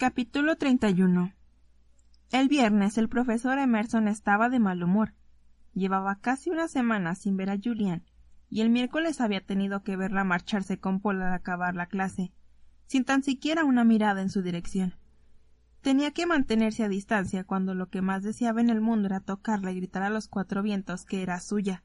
Capítulo 0.00 0.54
31 0.54 1.34
El 2.30 2.46
viernes 2.46 2.98
el 2.98 3.08
profesor 3.08 3.58
Emerson 3.58 4.06
estaba 4.06 4.48
de 4.48 4.60
mal 4.60 4.80
humor. 4.84 5.12
Llevaba 5.74 6.20
casi 6.20 6.50
una 6.50 6.68
semana 6.68 7.16
sin 7.16 7.36
ver 7.36 7.50
a 7.50 7.58
Julian, 7.60 8.04
y 8.48 8.60
el 8.60 8.70
miércoles 8.70 9.20
había 9.20 9.44
tenido 9.44 9.82
que 9.82 9.96
verla 9.96 10.22
marcharse 10.22 10.78
con 10.78 11.00
Paul 11.00 11.20
al 11.22 11.32
acabar 11.32 11.74
la 11.74 11.86
clase, 11.86 12.32
sin 12.86 13.04
tan 13.04 13.24
siquiera 13.24 13.64
una 13.64 13.82
mirada 13.82 14.22
en 14.22 14.30
su 14.30 14.40
dirección. 14.40 14.94
Tenía 15.80 16.12
que 16.12 16.26
mantenerse 16.26 16.84
a 16.84 16.88
distancia 16.88 17.42
cuando 17.42 17.74
lo 17.74 17.88
que 17.88 18.00
más 18.00 18.22
deseaba 18.22 18.60
en 18.60 18.70
el 18.70 18.80
mundo 18.80 19.06
era 19.06 19.18
tocarla 19.18 19.72
y 19.72 19.78
gritar 19.78 20.04
a 20.04 20.10
los 20.10 20.28
cuatro 20.28 20.62
vientos 20.62 21.06
que 21.06 21.24
era 21.24 21.40
suya. 21.40 21.82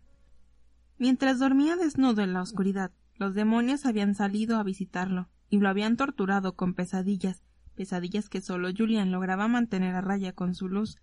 Mientras 1.00 1.39
dormía 1.39 1.77
desnudo 1.77 2.21
en 2.21 2.34
la 2.34 2.43
oscuridad, 2.43 2.91
los 3.16 3.34
demonios 3.34 3.88
habían 3.88 4.14
salido 4.14 4.57
a 4.57 4.64
visitarlo 4.64 5.30
y 5.50 5.57
lo 5.57 5.68
habían 5.68 5.98
torturado 5.98 6.55
con 6.55 6.75
pesadillas, 6.75 7.42
pesadillas 7.73 8.29
que 8.29 8.41
solo 8.41 8.69
Julian 8.75 9.11
lograba 9.11 9.48
mantener 9.48 9.95
a 9.95 10.02
raya 10.02 10.34
con 10.34 10.55
su 10.55 10.70
luz. 10.70 10.98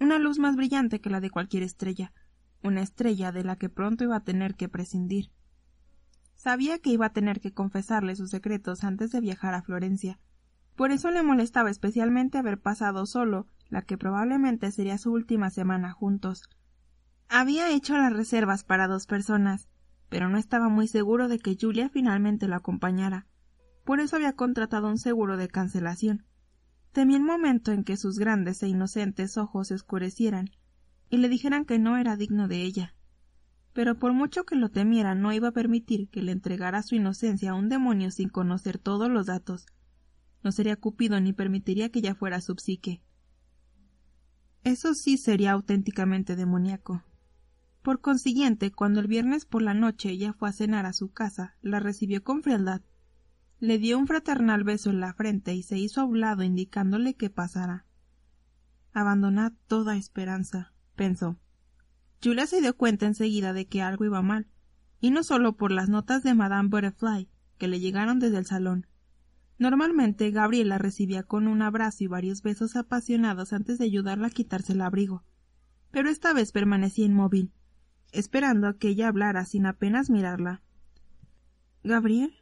Una 0.00 0.18
luz 0.18 0.38
más 0.38 0.56
brillante 0.56 1.00
que 1.00 1.10
la 1.10 1.20
de 1.20 1.30
cualquier 1.30 1.62
estrella, 1.62 2.12
una 2.62 2.82
estrella 2.82 3.32
de 3.32 3.44
la 3.44 3.56
que 3.56 3.68
pronto 3.68 4.04
iba 4.04 4.16
a 4.16 4.24
tener 4.24 4.54
que 4.54 4.68
prescindir. 4.68 5.30
Sabía 6.34 6.78
que 6.78 6.90
iba 6.90 7.06
a 7.06 7.12
tener 7.12 7.40
que 7.40 7.52
confesarle 7.52 8.16
sus 8.16 8.30
secretos 8.30 8.82
antes 8.82 9.10
de 9.12 9.20
viajar 9.20 9.54
a 9.54 9.62
Florencia. 9.62 10.18
Por 10.74 10.90
eso 10.90 11.10
le 11.10 11.22
molestaba 11.22 11.70
especialmente 11.70 12.38
haber 12.38 12.58
pasado 12.58 13.04
solo 13.04 13.46
la 13.68 13.82
que 13.82 13.98
probablemente 13.98 14.70
sería 14.72 14.98
su 14.98 15.12
última 15.12 15.50
semana 15.50 15.92
juntos. 15.92 16.48
Había 17.28 17.70
hecho 17.70 17.96
las 17.96 18.12
reservas 18.12 18.64
para 18.64 18.88
dos 18.88 19.06
personas, 19.06 19.68
pero 20.08 20.28
no 20.28 20.38
estaba 20.38 20.68
muy 20.68 20.88
seguro 20.88 21.28
de 21.28 21.38
que 21.38 21.56
Julia 21.60 21.88
finalmente 21.88 22.48
lo 22.48 22.56
acompañara. 22.56 23.26
Por 23.90 23.98
eso 23.98 24.14
había 24.14 24.34
contratado 24.34 24.86
un 24.86 24.98
seguro 24.98 25.36
de 25.36 25.48
cancelación. 25.48 26.24
Temía 26.92 27.16
el 27.16 27.24
momento 27.24 27.72
en 27.72 27.82
que 27.82 27.96
sus 27.96 28.20
grandes 28.20 28.62
e 28.62 28.68
inocentes 28.68 29.36
ojos 29.36 29.66
se 29.66 29.74
oscurecieran 29.74 30.50
y 31.08 31.16
le 31.16 31.28
dijeran 31.28 31.64
que 31.64 31.80
no 31.80 31.96
era 31.96 32.16
digno 32.16 32.46
de 32.46 32.62
ella. 32.62 32.94
Pero 33.72 33.98
por 33.98 34.12
mucho 34.12 34.44
que 34.44 34.54
lo 34.54 34.68
temiera 34.68 35.16
no 35.16 35.32
iba 35.32 35.48
a 35.48 35.52
permitir 35.52 36.08
que 36.08 36.22
le 36.22 36.30
entregara 36.30 36.84
su 36.84 36.94
inocencia 36.94 37.50
a 37.50 37.54
un 37.54 37.68
demonio 37.68 38.12
sin 38.12 38.28
conocer 38.28 38.78
todos 38.78 39.10
los 39.10 39.26
datos. 39.26 39.66
No 40.44 40.52
sería 40.52 40.76
Cupido 40.76 41.20
ni 41.20 41.32
permitiría 41.32 41.88
que 41.88 41.98
ella 41.98 42.14
fuera 42.14 42.40
su 42.40 42.54
psique. 42.54 43.02
Eso 44.62 44.94
sí 44.94 45.18
sería 45.18 45.50
auténticamente 45.50 46.36
demoníaco. 46.36 47.02
Por 47.82 48.00
consiguiente, 48.00 48.70
cuando 48.70 49.00
el 49.00 49.08
viernes 49.08 49.46
por 49.46 49.62
la 49.62 49.74
noche 49.74 50.10
ella 50.10 50.32
fue 50.32 50.48
a 50.48 50.52
cenar 50.52 50.86
a 50.86 50.92
su 50.92 51.10
casa, 51.10 51.56
la 51.60 51.80
recibió 51.80 52.22
con 52.22 52.44
frialdad. 52.44 52.82
Le 53.60 53.78
dio 53.78 53.98
un 53.98 54.06
fraternal 54.06 54.64
beso 54.64 54.88
en 54.88 55.00
la 55.00 55.12
frente 55.12 55.54
y 55.54 55.62
se 55.62 55.78
hizo 55.78 56.00
a 56.00 56.04
un 56.04 56.20
lado 56.20 56.42
indicándole 56.42 57.14
que 57.14 57.28
pasara. 57.28 57.84
Abandonad 58.94 59.52
toda 59.66 59.96
esperanza, 59.96 60.72
pensó. 60.96 61.38
Julia 62.24 62.46
se 62.46 62.62
dio 62.62 62.74
cuenta 62.74 63.04
enseguida 63.04 63.52
de 63.52 63.66
que 63.66 63.82
algo 63.82 64.06
iba 64.06 64.22
mal, 64.22 64.48
y 64.98 65.10
no 65.10 65.22
solo 65.22 65.56
por 65.56 65.72
las 65.72 65.90
notas 65.90 66.22
de 66.22 66.34
Madame 66.34 66.70
Butterfly 66.70 67.28
que 67.58 67.68
le 67.68 67.80
llegaron 67.80 68.18
desde 68.18 68.38
el 68.38 68.46
salón. 68.46 68.86
Normalmente 69.58 70.30
Gabriela 70.30 70.78
recibía 70.78 71.22
con 71.22 71.46
un 71.46 71.60
abrazo 71.60 72.04
y 72.04 72.06
varios 72.06 72.40
besos 72.40 72.76
apasionados 72.76 73.52
antes 73.52 73.78
de 73.78 73.84
ayudarla 73.84 74.28
a 74.28 74.30
quitarse 74.30 74.72
el 74.72 74.80
abrigo, 74.80 75.22
pero 75.90 76.08
esta 76.08 76.32
vez 76.32 76.50
permanecía 76.50 77.04
inmóvil, 77.04 77.52
esperando 78.10 78.68
a 78.68 78.78
que 78.78 78.88
ella 78.88 79.08
hablara 79.08 79.44
sin 79.44 79.66
apenas 79.66 80.08
mirarla. 80.08 80.62
Gabriel. 81.84 82.39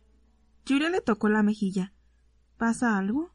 Julia 0.69 0.91
le 0.91 1.01
tocó 1.01 1.31
la 1.31 1.43
mejilla. 1.43 1.95
¿Pasa 2.59 2.99
algo? 2.99 3.31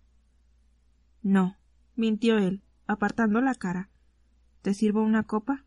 No, 1.24 1.58
mintió 1.96 2.38
él, 2.38 2.62
apartando 2.86 3.42
la 3.42 3.56
cara. 3.56 3.90
¿Te 4.62 4.76
sirvo 4.76 5.02
una 5.02 5.24
copa? 5.24 5.66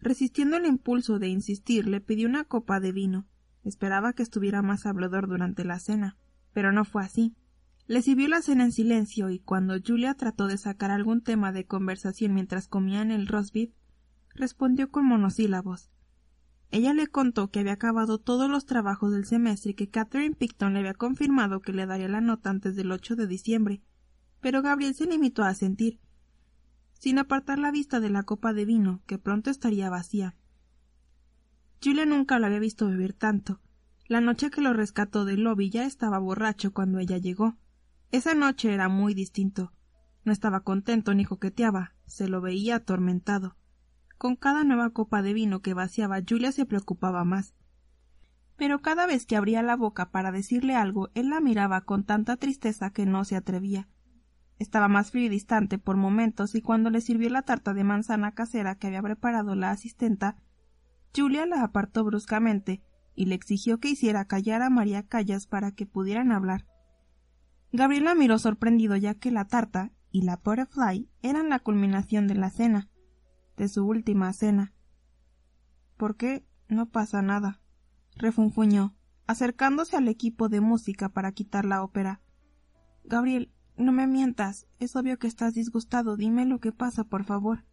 Resistiendo 0.00 0.56
el 0.56 0.66
impulso 0.66 1.20
de 1.20 1.28
insistir, 1.28 1.86
le 1.86 2.00
pidió 2.00 2.28
una 2.28 2.42
copa 2.42 2.80
de 2.80 2.90
vino. 2.90 3.28
Esperaba 3.62 4.12
que 4.12 4.24
estuviera 4.24 4.60
más 4.60 4.84
hablador 4.84 5.28
durante 5.28 5.64
la 5.64 5.78
cena, 5.78 6.16
pero 6.52 6.72
no 6.72 6.84
fue 6.84 7.04
así. 7.04 7.36
Le 7.86 8.02
sirvió 8.02 8.26
la 8.26 8.42
cena 8.42 8.64
en 8.64 8.72
silencio 8.72 9.30
y 9.30 9.38
cuando 9.38 9.74
Julia 9.78 10.14
trató 10.14 10.48
de 10.48 10.58
sacar 10.58 10.90
algún 10.90 11.22
tema 11.22 11.52
de 11.52 11.64
conversación 11.64 12.34
mientras 12.34 12.66
comían 12.66 13.12
el 13.12 13.28
roast 13.28 13.54
respondió 14.34 14.90
con 14.90 15.04
monosílabos. 15.04 15.91
Ella 16.72 16.94
le 16.94 17.06
contó 17.06 17.50
que 17.50 17.60
había 17.60 17.74
acabado 17.74 18.18
todos 18.18 18.48
los 18.48 18.64
trabajos 18.64 19.12
del 19.12 19.26
semestre 19.26 19.72
y 19.72 19.74
que 19.74 19.90
Catherine 19.90 20.34
Picton 20.34 20.72
le 20.72 20.78
había 20.80 20.94
confirmado 20.94 21.60
que 21.60 21.74
le 21.74 21.84
daría 21.84 22.08
la 22.08 22.22
nota 22.22 22.48
antes 22.48 22.74
del 22.74 22.90
8 22.90 23.14
de 23.14 23.26
diciembre, 23.26 23.82
pero 24.40 24.62
Gabriel 24.62 24.94
se 24.94 25.04
limitó 25.04 25.44
a 25.44 25.52
sentir, 25.52 26.00
sin 26.94 27.18
apartar 27.18 27.58
la 27.58 27.70
vista 27.70 28.00
de 28.00 28.08
la 28.08 28.22
copa 28.22 28.54
de 28.54 28.64
vino, 28.64 29.02
que 29.06 29.18
pronto 29.18 29.50
estaría 29.50 29.90
vacía. 29.90 30.34
Julia 31.84 32.06
nunca 32.06 32.38
lo 32.38 32.46
había 32.46 32.58
visto 32.58 32.88
beber 32.88 33.12
tanto. 33.12 33.60
La 34.06 34.22
noche 34.22 34.50
que 34.50 34.62
lo 34.62 34.72
rescató 34.72 35.26
del 35.26 35.42
lobby 35.42 35.68
ya 35.68 35.84
estaba 35.84 36.18
borracho 36.18 36.72
cuando 36.72 37.00
ella 37.00 37.18
llegó. 37.18 37.58
Esa 38.12 38.34
noche 38.34 38.72
era 38.72 38.88
muy 38.88 39.12
distinto. 39.12 39.74
No 40.24 40.32
estaba 40.32 40.60
contento 40.60 41.12
ni 41.12 41.26
coqueteaba, 41.26 41.92
se 42.06 42.28
lo 42.28 42.40
veía 42.40 42.76
atormentado. 42.76 43.56
Con 44.22 44.36
cada 44.36 44.62
nueva 44.62 44.90
copa 44.90 45.20
de 45.20 45.32
vino 45.32 45.62
que 45.62 45.74
vaciaba 45.74 46.20
Julia 46.24 46.52
se 46.52 46.64
preocupaba 46.64 47.24
más. 47.24 47.56
Pero 48.56 48.80
cada 48.80 49.04
vez 49.04 49.26
que 49.26 49.34
abría 49.34 49.62
la 49.62 49.74
boca 49.74 50.12
para 50.12 50.30
decirle 50.30 50.76
algo, 50.76 51.10
él 51.14 51.30
la 51.30 51.40
miraba 51.40 51.80
con 51.80 52.04
tanta 52.04 52.36
tristeza 52.36 52.90
que 52.90 53.04
no 53.04 53.24
se 53.24 53.34
atrevía. 53.34 53.88
Estaba 54.60 54.86
más 54.86 55.10
frío 55.10 55.26
y 55.26 55.28
distante 55.28 55.76
por 55.78 55.96
momentos 55.96 56.54
y 56.54 56.62
cuando 56.62 56.88
le 56.88 57.00
sirvió 57.00 57.30
la 57.30 57.42
tarta 57.42 57.74
de 57.74 57.82
manzana 57.82 58.30
casera 58.30 58.76
que 58.76 58.86
había 58.86 59.02
preparado 59.02 59.56
la 59.56 59.72
asistenta, 59.72 60.36
Julia 61.12 61.44
la 61.44 61.64
apartó 61.64 62.04
bruscamente 62.04 62.80
y 63.16 63.26
le 63.26 63.34
exigió 63.34 63.80
que 63.80 63.88
hiciera 63.88 64.26
callar 64.26 64.62
a 64.62 64.70
María 64.70 65.02
Callas 65.02 65.48
para 65.48 65.72
que 65.72 65.84
pudieran 65.84 66.30
hablar. 66.30 66.68
Gabriela 67.72 68.14
miró 68.14 68.38
sorprendido 68.38 68.94
ya 68.94 69.14
que 69.14 69.32
la 69.32 69.48
tarta 69.48 69.90
y 70.12 70.22
la 70.22 70.36
butterfly 70.36 71.10
eran 71.22 71.48
la 71.48 71.58
culminación 71.58 72.28
de 72.28 72.36
la 72.36 72.50
cena 72.50 72.91
de 73.56 73.68
su 73.68 73.86
última 73.86 74.32
cena. 74.32 74.72
¿Por 75.96 76.16
qué? 76.16 76.44
No 76.68 76.90
pasa 76.90 77.22
nada, 77.22 77.60
refunfuñó, 78.16 78.94
acercándose 79.26 79.96
al 79.96 80.08
equipo 80.08 80.48
de 80.48 80.60
música 80.60 81.08
para 81.08 81.32
quitar 81.32 81.64
la 81.64 81.82
ópera. 81.82 82.20
Gabriel, 83.04 83.52
no 83.76 83.92
me 83.92 84.06
mientas. 84.06 84.66
Es 84.78 84.96
obvio 84.96 85.18
que 85.18 85.26
estás 85.26 85.54
disgustado. 85.54 86.16
Dime 86.16 86.44
lo 86.46 86.60
que 86.60 86.72
pasa, 86.72 87.04
por 87.04 87.24
favor. 87.24 87.64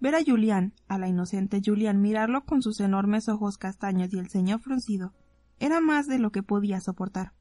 Ver 0.00 0.14
a 0.14 0.24
Julián, 0.24 0.74
a 0.88 0.98
la 0.98 1.08
inocente 1.08 1.62
Julián, 1.64 2.00
mirarlo 2.00 2.44
con 2.44 2.62
sus 2.62 2.80
enormes 2.80 3.28
ojos 3.28 3.56
castaños 3.56 4.12
y 4.12 4.18
el 4.18 4.28
ceño 4.28 4.58
fruncido, 4.58 5.14
era 5.60 5.80
más 5.80 6.08
de 6.08 6.18
lo 6.18 6.32
que 6.32 6.42
podía 6.42 6.80
soportar. 6.80 7.34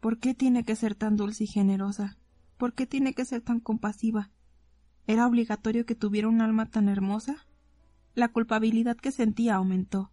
¿Por 0.00 0.18
qué 0.18 0.34
tiene 0.34 0.64
que 0.64 0.76
ser 0.76 0.94
tan 0.94 1.16
dulce 1.16 1.44
y 1.44 1.46
generosa? 1.46 2.18
¿Por 2.58 2.74
qué 2.74 2.86
tiene 2.86 3.14
que 3.14 3.24
ser 3.24 3.40
tan 3.40 3.60
compasiva? 3.60 4.30
¿Era 5.06 5.26
obligatorio 5.26 5.84
que 5.84 5.94
tuviera 5.94 6.28
un 6.28 6.40
alma 6.40 6.66
tan 6.66 6.88
hermosa? 6.88 7.46
La 8.14 8.28
culpabilidad 8.28 8.96
que 8.96 9.12
sentía 9.12 9.56
aumentó. 9.56 10.10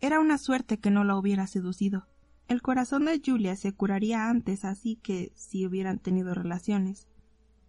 Era 0.00 0.20
una 0.20 0.38
suerte 0.38 0.78
que 0.78 0.90
no 0.90 1.02
la 1.02 1.16
hubiera 1.16 1.48
seducido. 1.48 2.06
El 2.46 2.62
corazón 2.62 3.04
de 3.04 3.20
Julia 3.24 3.56
se 3.56 3.74
curaría 3.74 4.30
antes 4.30 4.64
así 4.64 4.96
que 4.96 5.32
si 5.34 5.66
hubieran 5.66 5.98
tenido 5.98 6.34
relaciones. 6.34 7.08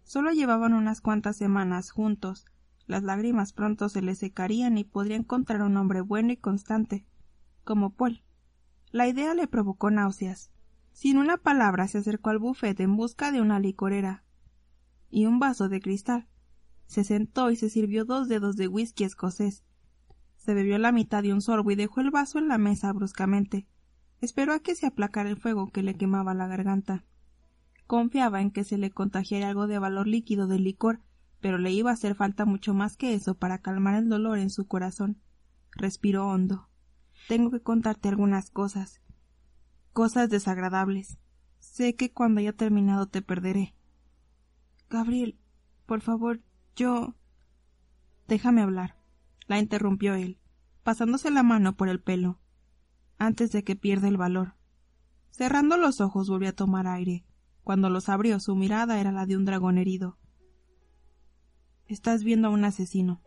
Solo 0.04 0.30
llevaban 0.30 0.72
unas 0.72 1.00
cuantas 1.00 1.36
semanas 1.36 1.90
juntos. 1.90 2.46
Las 2.86 3.02
lágrimas 3.02 3.52
pronto 3.52 3.88
se 3.88 4.00
le 4.00 4.14
secarían 4.14 4.78
y 4.78 4.84
podría 4.84 5.16
encontrar 5.16 5.62
un 5.62 5.76
hombre 5.76 6.00
bueno 6.00 6.32
y 6.32 6.36
constante, 6.36 7.04
como 7.64 7.90
Paul. 7.90 8.22
La 8.92 9.08
idea 9.08 9.34
le 9.34 9.48
provocó 9.48 9.90
náuseas. 9.90 10.50
Sin 10.92 11.18
una 11.18 11.36
palabra 11.36 11.88
se 11.88 11.98
acercó 11.98 12.30
al 12.30 12.38
bufet 12.38 12.78
en 12.80 12.96
busca 12.96 13.32
de 13.32 13.40
una 13.40 13.58
licorera 13.58 14.24
y 15.10 15.26
un 15.26 15.40
vaso 15.40 15.68
de 15.68 15.80
cristal. 15.80 16.28
Se 16.90 17.04
sentó 17.04 17.52
y 17.52 17.56
se 17.56 17.70
sirvió 17.70 18.04
dos 18.04 18.26
dedos 18.26 18.56
de 18.56 18.66
whisky 18.66 19.04
escocés. 19.04 19.62
Se 20.34 20.54
bebió 20.54 20.76
la 20.76 20.90
mitad 20.90 21.22
de 21.22 21.32
un 21.32 21.40
sorbo 21.40 21.70
y 21.70 21.76
dejó 21.76 22.00
el 22.00 22.10
vaso 22.10 22.40
en 22.40 22.48
la 22.48 22.58
mesa 22.58 22.92
bruscamente. 22.92 23.68
Esperó 24.20 24.54
a 24.54 24.58
que 24.58 24.74
se 24.74 24.88
aplacara 24.88 25.30
el 25.30 25.36
fuego 25.36 25.70
que 25.70 25.84
le 25.84 25.94
quemaba 25.94 26.34
la 26.34 26.48
garganta. 26.48 27.04
Confiaba 27.86 28.40
en 28.40 28.50
que 28.50 28.64
se 28.64 28.76
le 28.76 28.90
contagiara 28.90 29.50
algo 29.50 29.68
de 29.68 29.78
valor 29.78 30.08
líquido 30.08 30.48
del 30.48 30.64
licor, 30.64 30.98
pero 31.40 31.58
le 31.58 31.70
iba 31.70 31.90
a 31.90 31.92
hacer 31.92 32.16
falta 32.16 32.44
mucho 32.44 32.74
más 32.74 32.96
que 32.96 33.14
eso 33.14 33.36
para 33.36 33.58
calmar 33.58 33.94
el 33.94 34.08
dolor 34.08 34.40
en 34.40 34.50
su 34.50 34.66
corazón. 34.66 35.20
Respiró 35.70 36.26
hondo. 36.26 36.70
Tengo 37.28 37.52
que 37.52 37.60
contarte 37.60 38.08
algunas 38.08 38.50
cosas. 38.50 39.00
Cosas 39.92 40.28
desagradables. 40.28 41.18
Sé 41.60 41.94
que 41.94 42.10
cuando 42.10 42.40
haya 42.40 42.52
terminado 42.52 43.06
te 43.06 43.22
perderé. 43.22 43.76
Gabriel, 44.88 45.38
por 45.86 46.00
favor, 46.00 46.40
yo. 46.76 47.14
Déjame 48.28 48.62
hablar, 48.62 48.96
la 49.46 49.58
interrumpió 49.58 50.14
él, 50.14 50.38
pasándose 50.82 51.30
la 51.30 51.42
mano 51.42 51.76
por 51.76 51.88
el 51.88 52.00
pelo, 52.00 52.40
antes 53.18 53.52
de 53.52 53.64
que 53.64 53.76
pierda 53.76 54.08
el 54.08 54.16
valor. 54.16 54.54
Cerrando 55.30 55.76
los 55.76 56.00
ojos 56.00 56.28
volvió 56.28 56.50
a 56.50 56.52
tomar 56.52 56.86
aire. 56.86 57.24
Cuando 57.64 57.90
los 57.90 58.08
abrió, 58.08 58.40
su 58.40 58.56
mirada 58.56 59.00
era 59.00 59.12
la 59.12 59.26
de 59.26 59.36
un 59.36 59.44
dragón 59.44 59.78
herido. 59.78 60.18
Estás 61.86 62.24
viendo 62.24 62.48
a 62.48 62.50
un 62.50 62.64
asesino. 62.64 63.22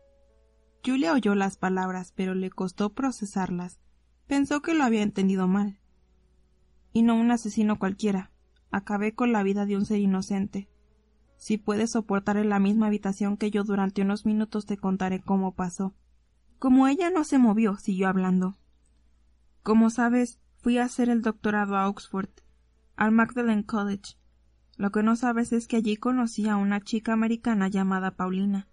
Julia 0.85 1.13
oyó 1.13 1.35
las 1.35 1.57
palabras, 1.57 2.11
pero 2.15 2.33
le 2.33 2.49
costó 2.49 2.93
procesarlas. 2.93 3.79
Pensó 4.27 4.61
que 4.61 4.73
lo 4.73 4.83
había 4.83 5.01
entendido 5.01 5.47
mal. 5.47 5.79
Y 6.91 7.03
no 7.03 7.15
un 7.15 7.31
asesino 7.31 7.79
cualquiera. 7.79 8.31
Acabé 8.71 9.15
con 9.15 9.31
la 9.31 9.43
vida 9.43 9.65
de 9.65 9.77
un 9.77 9.85
ser 9.85 9.99
inocente. 9.99 10.69
Si 11.43 11.57
puedes 11.57 11.91
soportar 11.91 12.37
en 12.37 12.47
la 12.47 12.57
misma 12.57 12.87
habitación 12.87 13.35
que 13.35 13.51
yo 13.51 13.65
durante 13.65 14.01
unos 14.01 14.25
minutos 14.25 14.65
te 14.65 14.77
contaré 14.77 15.19
cómo 15.19 15.53
pasó. 15.53 15.93
Como 16.57 16.87
ella 16.87 17.09
no 17.09 17.25
se 17.25 17.37
movió, 17.37 17.75
siguió 17.75 18.07
hablando. 18.07 18.55
Como 19.61 19.89
sabes, 19.89 20.39
fui 20.55 20.77
a 20.77 20.85
hacer 20.85 21.09
el 21.09 21.21
doctorado 21.21 21.75
a 21.75 21.89
Oxford, 21.89 22.29
al 22.95 23.11
Magdalen 23.11 23.63
College. 23.63 24.15
Lo 24.77 24.93
que 24.93 25.03
no 25.03 25.17
sabes 25.17 25.51
es 25.51 25.67
que 25.67 25.75
allí 25.75 25.97
conocí 25.97 26.47
a 26.47 26.55
una 26.55 26.79
chica 26.79 27.11
americana 27.11 27.67
llamada 27.67 28.11
Paulina. 28.11 28.69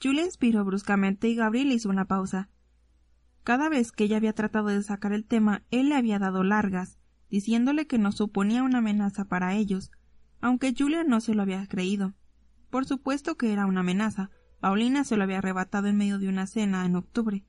Julia 0.00 0.24
inspiró 0.24 0.64
bruscamente 0.64 1.28
y 1.28 1.34
Gabriel 1.34 1.72
hizo 1.72 1.88
una 1.88 2.04
pausa. 2.04 2.48
Cada 3.42 3.68
vez 3.68 3.90
que 3.90 4.04
ella 4.04 4.18
había 4.18 4.34
tratado 4.34 4.68
de 4.68 4.84
sacar 4.84 5.12
el 5.12 5.24
tema, 5.24 5.64
él 5.72 5.88
le 5.88 5.96
había 5.96 6.20
dado 6.20 6.44
largas, 6.44 6.96
diciéndole 7.28 7.88
que 7.88 7.98
no 7.98 8.12
suponía 8.12 8.62
una 8.62 8.78
amenaza 8.78 9.24
para 9.24 9.56
ellos, 9.56 9.90
aunque 10.40 10.74
Julia 10.76 11.04
no 11.04 11.20
se 11.20 11.34
lo 11.34 11.42
había 11.42 11.66
creído. 11.66 12.14
Por 12.70 12.84
supuesto 12.84 13.36
que 13.36 13.52
era 13.52 13.66
una 13.66 13.80
amenaza. 13.80 14.30
Paulina 14.60 15.04
se 15.04 15.16
lo 15.16 15.24
había 15.24 15.38
arrebatado 15.38 15.86
en 15.86 15.96
medio 15.96 16.18
de 16.18 16.28
una 16.28 16.46
cena 16.46 16.84
en 16.84 16.96
octubre. 16.96 17.44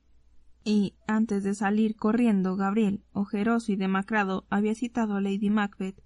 Y, 0.63 0.95
antes 1.07 1.43
de 1.43 1.55
salir 1.55 1.95
corriendo, 1.95 2.55
Gabriel, 2.55 3.03
ojeroso 3.11 3.71
y 3.71 3.75
demacrado, 3.75 4.45
había 4.49 4.75
citado 4.75 5.15
a 5.15 5.21
Lady 5.21 5.49
Macbeth. 5.49 6.01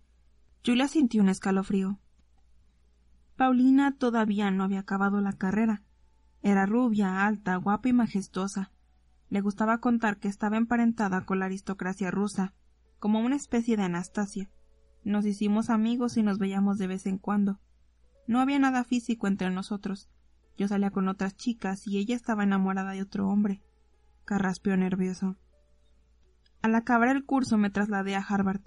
Julia 0.65 0.87
sintió 0.87 1.21
un 1.21 1.29
escalofrío. 1.29 1.99
Paulina 3.35 3.97
todavía 3.97 4.51
no 4.51 4.63
había 4.63 4.79
acabado 4.79 5.19
la 5.19 5.33
carrera. 5.33 5.81
Era 6.41 6.65
rubia, 6.65 7.25
alta, 7.25 7.55
guapa 7.57 7.89
y 7.89 7.93
majestuosa. 7.93 8.71
Le 9.29 9.41
gustaba 9.41 9.79
contar 9.79 10.19
que 10.19 10.27
estaba 10.27 10.57
emparentada 10.57 11.25
con 11.25 11.39
la 11.39 11.45
aristocracia 11.45 12.11
rusa, 12.11 12.53
como 12.99 13.19
una 13.19 13.35
especie 13.35 13.75
de 13.75 13.83
Anastasia. 13.83 14.49
Nos 15.03 15.25
hicimos 15.25 15.69
amigos 15.69 16.17
y 16.17 16.23
nos 16.23 16.39
veíamos 16.39 16.77
de 16.77 16.87
vez 16.87 17.05
en 17.05 17.17
cuando. 17.17 17.59
No 18.25 18.39
había 18.39 18.59
nada 18.59 18.83
físico 18.83 19.27
entre 19.27 19.49
nosotros. 19.49 20.09
Yo 20.57 20.67
salía 20.67 20.91
con 20.91 21.07
otras 21.07 21.35
chicas 21.35 21.87
y 21.87 21.97
ella 21.97 22.15
estaba 22.15 22.43
enamorada 22.43 22.91
de 22.91 23.01
otro 23.01 23.27
hombre. 23.27 23.61
Carraspeó 24.23 24.77
nervioso. 24.77 25.35
Al 26.61 26.75
acabar 26.75 27.09
el 27.09 27.25
curso 27.25 27.57
me 27.57 27.69
trasladé 27.69 28.15
a 28.15 28.21
Harvard. 28.21 28.61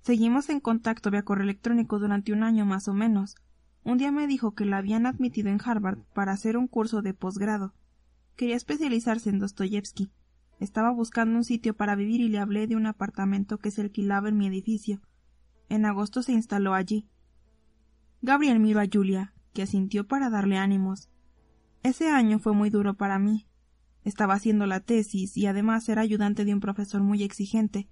Seguimos 0.00 0.48
en 0.48 0.58
contacto 0.58 1.10
vía 1.10 1.22
correo 1.22 1.44
electrónico 1.44 1.98
durante 1.98 2.32
un 2.32 2.42
año 2.42 2.66
más 2.66 2.88
o 2.88 2.94
menos. 2.94 3.36
Un 3.84 3.98
día 3.98 4.10
me 4.10 4.26
dijo 4.26 4.54
que 4.54 4.64
la 4.64 4.78
habían 4.78 5.06
admitido 5.06 5.48
en 5.48 5.60
Harvard 5.64 5.98
para 6.14 6.32
hacer 6.32 6.56
un 6.56 6.66
curso 6.66 7.02
de 7.02 7.14
posgrado. 7.14 7.74
Quería 8.34 8.56
especializarse 8.56 9.30
en 9.30 9.38
Dostoyevsky. 9.38 10.10
Estaba 10.58 10.90
buscando 10.90 11.36
un 11.36 11.44
sitio 11.44 11.76
para 11.76 11.94
vivir 11.94 12.20
y 12.20 12.28
le 12.28 12.38
hablé 12.38 12.66
de 12.66 12.74
un 12.74 12.86
apartamento 12.86 13.58
que 13.58 13.70
se 13.70 13.82
alquilaba 13.82 14.28
en 14.28 14.38
mi 14.38 14.48
edificio. 14.48 15.00
En 15.68 15.84
agosto 15.84 16.22
se 16.22 16.32
instaló 16.32 16.74
allí. 16.74 17.08
Gabriel 18.22 18.58
miró 18.58 18.80
a 18.80 18.86
Julia, 18.90 19.34
que 19.52 19.62
asintió 19.62 20.06
para 20.06 20.30
darle 20.30 20.56
ánimos. 20.56 21.08
Ese 21.82 22.10
año 22.10 22.38
fue 22.38 22.52
muy 22.52 22.70
duro 22.70 22.94
para 22.94 23.18
mí. 23.18 23.46
Estaba 24.04 24.34
haciendo 24.34 24.66
la 24.66 24.80
tesis 24.80 25.36
y 25.36 25.46
además 25.46 25.88
era 25.88 26.02
ayudante 26.02 26.44
de 26.44 26.54
un 26.54 26.60
profesor 26.60 27.02
muy 27.02 27.22
exigente. 27.22 27.88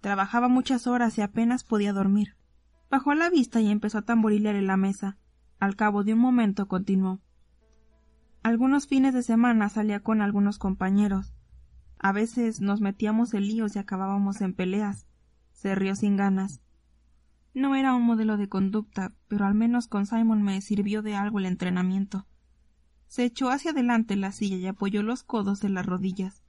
Trabajaba 0.00 0.48
muchas 0.48 0.86
horas 0.86 1.16
y 1.18 1.22
apenas 1.22 1.64
podía 1.64 1.92
dormir. 1.92 2.36
Bajó 2.90 3.14
la 3.14 3.30
vista 3.30 3.60
y 3.60 3.70
empezó 3.70 3.98
a 3.98 4.02
tamborilear 4.02 4.54
en 4.54 4.66
la 4.66 4.76
mesa. 4.76 5.18
Al 5.58 5.76
cabo 5.76 6.04
de 6.04 6.12
un 6.12 6.18
momento 6.18 6.68
continuó. 6.68 7.20
Algunos 8.42 8.86
fines 8.86 9.14
de 9.14 9.22
semana 9.22 9.70
salía 9.70 10.00
con 10.00 10.20
algunos 10.20 10.58
compañeros. 10.58 11.34
A 11.98 12.12
veces 12.12 12.60
nos 12.60 12.82
metíamos 12.82 13.32
en 13.32 13.48
líos 13.48 13.74
y 13.74 13.78
acabábamos 13.78 14.42
en 14.42 14.52
peleas. 14.52 15.06
Se 15.52 15.74
rió 15.74 15.96
sin 15.96 16.16
ganas. 16.16 16.60
No 17.54 17.76
era 17.76 17.94
un 17.94 18.02
modelo 18.02 18.36
de 18.36 18.48
conducta, 18.48 19.12
pero 19.28 19.46
al 19.46 19.54
menos 19.54 19.86
con 19.86 20.06
Simon 20.06 20.42
me 20.42 20.60
sirvió 20.60 21.02
de 21.02 21.14
algo 21.14 21.38
el 21.38 21.46
entrenamiento. 21.46 22.26
Se 23.06 23.24
echó 23.24 23.48
hacia 23.48 23.70
adelante 23.70 24.16
la 24.16 24.32
silla 24.32 24.56
y 24.56 24.66
apoyó 24.66 25.04
los 25.04 25.22
codos 25.22 25.62
en 25.62 25.74
las 25.74 25.86
rodillas. 25.86 26.42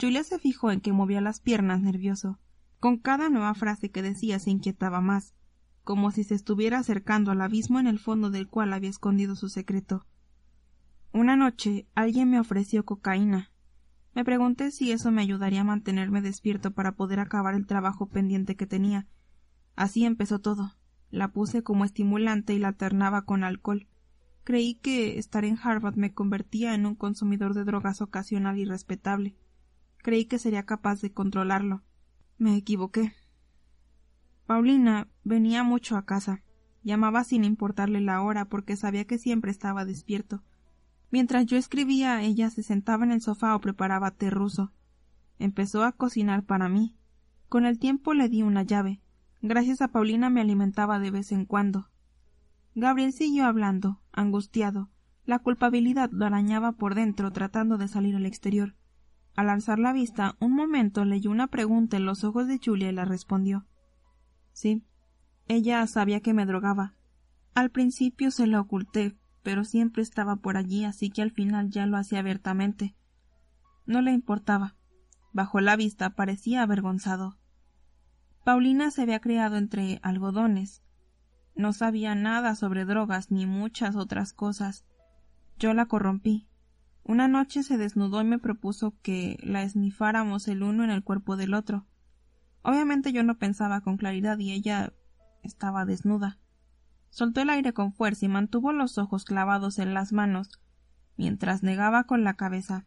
Julia 0.00 0.22
se 0.22 0.38
fijó 0.38 0.70
en 0.70 0.80
que 0.80 0.92
movía 0.92 1.20
las 1.20 1.40
piernas 1.40 1.80
nervioso. 1.80 2.38
Con 2.78 2.98
cada 2.98 3.28
nueva 3.28 3.54
frase 3.54 3.90
que 3.90 4.02
decía 4.02 4.38
se 4.38 4.50
inquietaba 4.50 5.00
más, 5.00 5.34
como 5.82 6.12
si 6.12 6.22
se 6.22 6.36
estuviera 6.36 6.78
acercando 6.78 7.32
al 7.32 7.40
abismo 7.40 7.80
en 7.80 7.88
el 7.88 7.98
fondo 7.98 8.30
del 8.30 8.46
cual 8.46 8.72
había 8.72 8.90
escondido 8.90 9.34
su 9.34 9.48
secreto. 9.48 10.06
Una 11.12 11.34
noche 11.34 11.88
alguien 11.96 12.30
me 12.30 12.38
ofreció 12.38 12.84
cocaína. 12.84 13.50
Me 14.14 14.24
pregunté 14.24 14.70
si 14.70 14.92
eso 14.92 15.10
me 15.10 15.22
ayudaría 15.22 15.62
a 15.62 15.64
mantenerme 15.64 16.22
despierto 16.22 16.70
para 16.70 16.92
poder 16.92 17.18
acabar 17.18 17.54
el 17.54 17.66
trabajo 17.66 18.06
pendiente 18.08 18.54
que 18.54 18.66
tenía, 18.66 19.08
Así 19.76 20.04
empezó 20.04 20.40
todo. 20.40 20.72
La 21.10 21.28
puse 21.28 21.62
como 21.62 21.84
estimulante 21.84 22.54
y 22.54 22.58
la 22.58 22.68
alternaba 22.68 23.22
con 23.24 23.44
alcohol. 23.44 23.86
Creí 24.42 24.74
que 24.74 25.18
estar 25.18 25.44
en 25.44 25.58
Harvard 25.62 25.96
me 25.96 26.14
convertía 26.14 26.74
en 26.74 26.86
un 26.86 26.94
consumidor 26.94 27.54
de 27.54 27.64
drogas 27.64 28.00
ocasional 28.00 28.58
y 28.58 28.64
respetable. 28.64 29.36
Creí 29.98 30.24
que 30.24 30.38
sería 30.38 30.64
capaz 30.64 31.00
de 31.00 31.12
controlarlo. 31.12 31.82
Me 32.38 32.56
equivoqué. 32.56 33.12
Paulina 34.46 35.08
venía 35.24 35.62
mucho 35.62 35.96
a 35.96 36.04
casa. 36.04 36.42
Llamaba 36.82 37.24
sin 37.24 37.44
importarle 37.44 38.00
la 38.00 38.22
hora 38.22 38.44
porque 38.44 38.76
sabía 38.76 39.04
que 39.04 39.18
siempre 39.18 39.50
estaba 39.50 39.84
despierto. 39.84 40.42
Mientras 41.10 41.46
yo 41.46 41.56
escribía, 41.56 42.22
ella 42.22 42.50
se 42.50 42.62
sentaba 42.62 43.04
en 43.04 43.12
el 43.12 43.20
sofá 43.20 43.56
o 43.56 43.60
preparaba 43.60 44.12
té 44.12 44.30
ruso. 44.30 44.72
Empezó 45.38 45.82
a 45.82 45.92
cocinar 45.92 46.44
para 46.44 46.68
mí. 46.68 46.94
Con 47.48 47.66
el 47.66 47.78
tiempo 47.78 48.14
le 48.14 48.28
di 48.28 48.42
una 48.42 48.62
llave. 48.62 49.00
Gracias 49.42 49.80
a 49.80 49.88
Paulina 49.88 50.30
me 50.30 50.40
alimentaba 50.40 50.98
de 50.98 51.10
vez 51.10 51.32
en 51.32 51.44
cuando. 51.44 51.88
Gabriel 52.74 53.12
siguió 53.12 53.46
hablando, 53.46 54.00
angustiado. 54.12 54.90
La 55.24 55.38
culpabilidad 55.38 56.10
lo 56.12 56.26
arañaba 56.26 56.72
por 56.72 56.94
dentro 56.94 57.32
tratando 57.32 57.78
de 57.78 57.88
salir 57.88 58.16
al 58.16 58.26
exterior. 58.26 58.74
Al 59.34 59.50
alzar 59.50 59.78
la 59.78 59.92
vista, 59.92 60.36
un 60.40 60.54
momento 60.54 61.04
leyó 61.04 61.30
una 61.30 61.48
pregunta 61.48 61.96
en 61.96 62.06
los 62.06 62.24
ojos 62.24 62.46
de 62.46 62.58
Julia 62.62 62.88
y 62.88 62.92
la 62.92 63.04
respondió. 63.04 63.66
Sí. 64.52 64.82
Ella 65.48 65.86
sabía 65.86 66.20
que 66.20 66.32
me 66.32 66.46
drogaba. 66.46 66.94
Al 67.54 67.70
principio 67.70 68.30
se 68.30 68.46
lo 68.46 68.60
oculté, 68.60 69.16
pero 69.42 69.64
siempre 69.64 70.02
estaba 70.02 70.36
por 70.36 70.56
allí, 70.56 70.84
así 70.84 71.10
que 71.10 71.22
al 71.22 71.30
final 71.30 71.70
ya 71.70 71.86
lo 71.86 71.96
hacía 71.96 72.20
abiertamente. 72.20 72.96
No 73.84 74.00
le 74.00 74.12
importaba. 74.12 74.74
Bajo 75.32 75.60
la 75.60 75.76
vista 75.76 76.10
parecía 76.10 76.62
avergonzado. 76.62 77.38
Paulina 78.46 78.92
se 78.92 79.02
había 79.02 79.18
criado 79.18 79.56
entre 79.56 79.98
algodones. 80.04 80.80
No 81.56 81.72
sabía 81.72 82.14
nada 82.14 82.54
sobre 82.54 82.84
drogas 82.84 83.32
ni 83.32 83.44
muchas 83.44 83.96
otras 83.96 84.32
cosas. 84.32 84.84
Yo 85.58 85.74
la 85.74 85.86
corrompí. 85.86 86.46
Una 87.02 87.26
noche 87.26 87.64
se 87.64 87.76
desnudó 87.76 88.20
y 88.20 88.24
me 88.24 88.38
propuso 88.38 88.94
que 89.02 89.36
la 89.42 89.64
esnifáramos 89.64 90.46
el 90.46 90.62
uno 90.62 90.84
en 90.84 90.90
el 90.90 91.02
cuerpo 91.02 91.36
del 91.36 91.54
otro. 91.54 91.88
Obviamente 92.62 93.12
yo 93.12 93.24
no 93.24 93.36
pensaba 93.36 93.80
con 93.80 93.96
claridad 93.96 94.38
y 94.38 94.52
ella 94.52 94.92
estaba 95.42 95.84
desnuda. 95.84 96.38
Soltó 97.10 97.40
el 97.40 97.50
aire 97.50 97.72
con 97.72 97.92
fuerza 97.92 98.26
y 98.26 98.28
mantuvo 98.28 98.72
los 98.72 98.96
ojos 98.96 99.24
clavados 99.24 99.80
en 99.80 99.92
las 99.92 100.12
manos, 100.12 100.60
mientras 101.16 101.64
negaba 101.64 102.04
con 102.04 102.22
la 102.22 102.34
cabeza. 102.34 102.86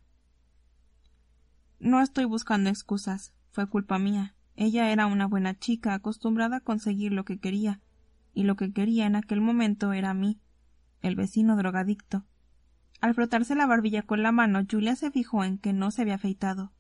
No 1.80 2.00
estoy 2.00 2.24
buscando 2.24 2.70
excusas. 2.70 3.34
Fue 3.52 3.68
culpa 3.68 4.00
mía. 4.00 4.38
Ella 4.62 4.92
era 4.92 5.06
una 5.06 5.26
buena 5.26 5.58
chica, 5.58 5.94
acostumbrada 5.94 6.58
a 6.58 6.60
conseguir 6.60 7.14
lo 7.14 7.24
que 7.24 7.40
quería, 7.40 7.80
y 8.34 8.44
lo 8.44 8.58
que 8.58 8.74
quería 8.74 9.06
en 9.06 9.16
aquel 9.16 9.40
momento 9.40 9.94
era 9.94 10.14
mí, 10.14 10.38
el 11.02 11.16
vecino 11.16 11.56
drogadicto. 11.56 12.26
Al 13.00 13.16
frotarse 13.16 13.56
la 13.56 13.68
barbilla 13.68 14.02
con 14.02 14.22
la 14.22 14.34
mano, 14.34 14.62
Julia 14.70 14.98
se 14.98 15.12
fijó 15.12 15.46
en 15.46 15.60
que 15.60 15.72
no 15.72 15.92
se 15.92 16.02
había 16.02 16.16
afeitado. 16.16 16.74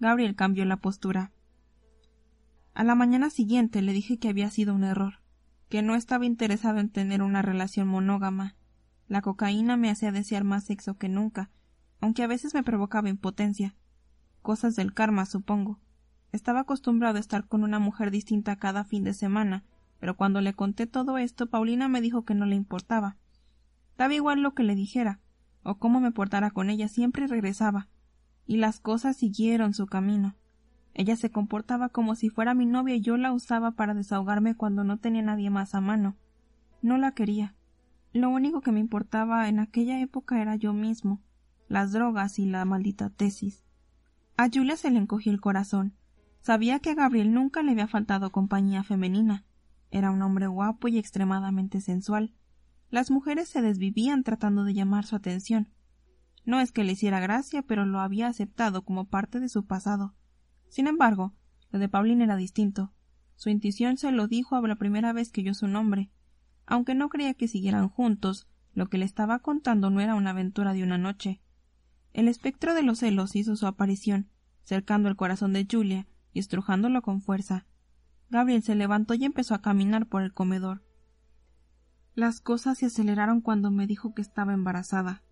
Gabriel 0.00 0.34
cambió 0.34 0.64
la 0.64 0.78
postura. 0.78 1.30
A 2.74 2.82
la 2.82 2.96
mañana 2.96 3.30
siguiente 3.30 3.80
le 3.80 3.92
dije 3.92 4.18
que 4.18 4.28
había 4.28 4.50
sido 4.50 4.74
un 4.74 4.82
error, 4.82 5.20
que 5.68 5.82
no 5.82 5.94
estaba 5.94 6.26
interesado 6.26 6.80
en 6.80 6.90
tener 6.90 7.22
una 7.22 7.42
relación 7.42 7.86
monógama. 7.86 8.56
La 9.06 9.22
cocaína 9.22 9.76
me 9.76 9.88
hacía 9.88 10.10
desear 10.10 10.42
más 10.42 10.64
sexo 10.64 10.98
que 10.98 11.08
nunca, 11.08 11.52
aunque 12.00 12.24
a 12.24 12.26
veces 12.26 12.54
me 12.54 12.64
provocaba 12.64 13.08
impotencia. 13.08 13.76
Cosas 14.42 14.74
del 14.74 14.92
karma, 14.94 15.26
supongo. 15.26 15.78
Estaba 16.34 16.62
acostumbrado 16.62 17.18
a 17.18 17.20
estar 17.20 17.46
con 17.46 17.62
una 17.62 17.78
mujer 17.78 18.10
distinta 18.10 18.56
cada 18.56 18.82
fin 18.82 19.04
de 19.04 19.14
semana, 19.14 19.62
pero 20.00 20.16
cuando 20.16 20.40
le 20.40 20.52
conté 20.52 20.88
todo 20.88 21.16
esto, 21.16 21.46
Paulina 21.46 21.86
me 21.86 22.00
dijo 22.00 22.24
que 22.24 22.34
no 22.34 22.44
le 22.44 22.56
importaba. 22.56 23.16
Daba 23.96 24.14
igual 24.14 24.42
lo 24.42 24.52
que 24.52 24.64
le 24.64 24.74
dijera, 24.74 25.20
o 25.62 25.76
cómo 25.76 26.00
me 26.00 26.10
portara 26.10 26.50
con 26.50 26.70
ella, 26.70 26.88
siempre 26.88 27.28
regresaba, 27.28 27.86
y 28.48 28.56
las 28.56 28.80
cosas 28.80 29.16
siguieron 29.16 29.74
su 29.74 29.86
camino. 29.86 30.34
Ella 30.92 31.14
se 31.14 31.30
comportaba 31.30 31.88
como 31.90 32.16
si 32.16 32.30
fuera 32.30 32.52
mi 32.52 32.66
novia 32.66 32.96
y 32.96 33.00
yo 33.00 33.16
la 33.16 33.32
usaba 33.32 33.70
para 33.70 33.94
desahogarme 33.94 34.56
cuando 34.56 34.82
no 34.82 34.98
tenía 34.98 35.22
nadie 35.22 35.50
más 35.50 35.76
a 35.76 35.80
mano. 35.80 36.16
No 36.82 36.98
la 36.98 37.12
quería. 37.12 37.54
Lo 38.12 38.28
único 38.28 38.60
que 38.60 38.72
me 38.72 38.80
importaba 38.80 39.48
en 39.48 39.60
aquella 39.60 40.00
época 40.00 40.42
era 40.42 40.56
yo 40.56 40.72
mismo, 40.72 41.22
las 41.68 41.92
drogas 41.92 42.40
y 42.40 42.46
la 42.46 42.64
maldita 42.64 43.08
tesis. 43.08 43.64
A 44.36 44.48
Julia 44.52 44.76
se 44.76 44.90
le 44.90 44.98
encogió 44.98 45.30
el 45.30 45.40
corazón. 45.40 45.94
Sabía 46.44 46.78
que 46.78 46.90
a 46.90 46.94
Gabriel 46.94 47.32
nunca 47.32 47.62
le 47.62 47.70
había 47.70 47.88
faltado 47.88 48.30
compañía 48.30 48.84
femenina. 48.84 49.46
Era 49.90 50.10
un 50.10 50.20
hombre 50.20 50.46
guapo 50.46 50.88
y 50.88 50.98
extremadamente 50.98 51.80
sensual. 51.80 52.34
Las 52.90 53.10
mujeres 53.10 53.48
se 53.48 53.62
desvivían 53.62 54.24
tratando 54.24 54.64
de 54.64 54.74
llamar 54.74 55.06
su 55.06 55.16
atención. 55.16 55.72
No 56.44 56.60
es 56.60 56.70
que 56.70 56.84
le 56.84 56.92
hiciera 56.92 57.18
gracia, 57.18 57.62
pero 57.62 57.86
lo 57.86 57.98
había 57.98 58.26
aceptado 58.26 58.84
como 58.84 59.06
parte 59.06 59.40
de 59.40 59.48
su 59.48 59.64
pasado. 59.64 60.14
Sin 60.68 60.86
embargo, 60.86 61.32
lo 61.70 61.78
de 61.78 61.88
Paulina 61.88 62.24
era 62.24 62.36
distinto. 62.36 62.92
Su 63.36 63.48
intuición 63.48 63.96
se 63.96 64.12
lo 64.12 64.28
dijo 64.28 64.54
a 64.54 64.68
la 64.68 64.76
primera 64.76 65.14
vez 65.14 65.32
que 65.32 65.40
oyó 65.40 65.54
su 65.54 65.66
nombre. 65.66 66.10
Aunque 66.66 66.94
no 66.94 67.08
creía 67.08 67.32
que 67.32 67.48
siguieran 67.48 67.88
juntos, 67.88 68.48
lo 68.74 68.90
que 68.90 68.98
le 68.98 69.06
estaba 69.06 69.38
contando 69.38 69.88
no 69.88 70.02
era 70.02 70.14
una 70.14 70.30
aventura 70.32 70.74
de 70.74 70.82
una 70.82 70.98
noche. 70.98 71.40
El 72.12 72.28
espectro 72.28 72.74
de 72.74 72.82
los 72.82 72.98
celos 72.98 73.34
hizo 73.34 73.56
su 73.56 73.66
aparición, 73.66 74.28
cercando 74.62 75.08
el 75.08 75.16
corazón 75.16 75.54
de 75.54 75.66
Julia 75.70 76.06
y 76.34 76.40
estrujándolo 76.40 77.00
con 77.00 77.22
fuerza. 77.22 77.66
Gabriel 78.28 78.62
se 78.62 78.74
levantó 78.74 79.14
y 79.14 79.24
empezó 79.24 79.54
a 79.54 79.62
caminar 79.62 80.06
por 80.06 80.22
el 80.22 80.34
comedor. 80.34 80.82
Las 82.14 82.40
cosas 82.40 82.78
se 82.78 82.86
aceleraron 82.86 83.40
cuando 83.40 83.70
me 83.70 83.86
dijo 83.86 84.12
que 84.12 84.22
estaba 84.22 84.52
embarazada. 84.52 85.22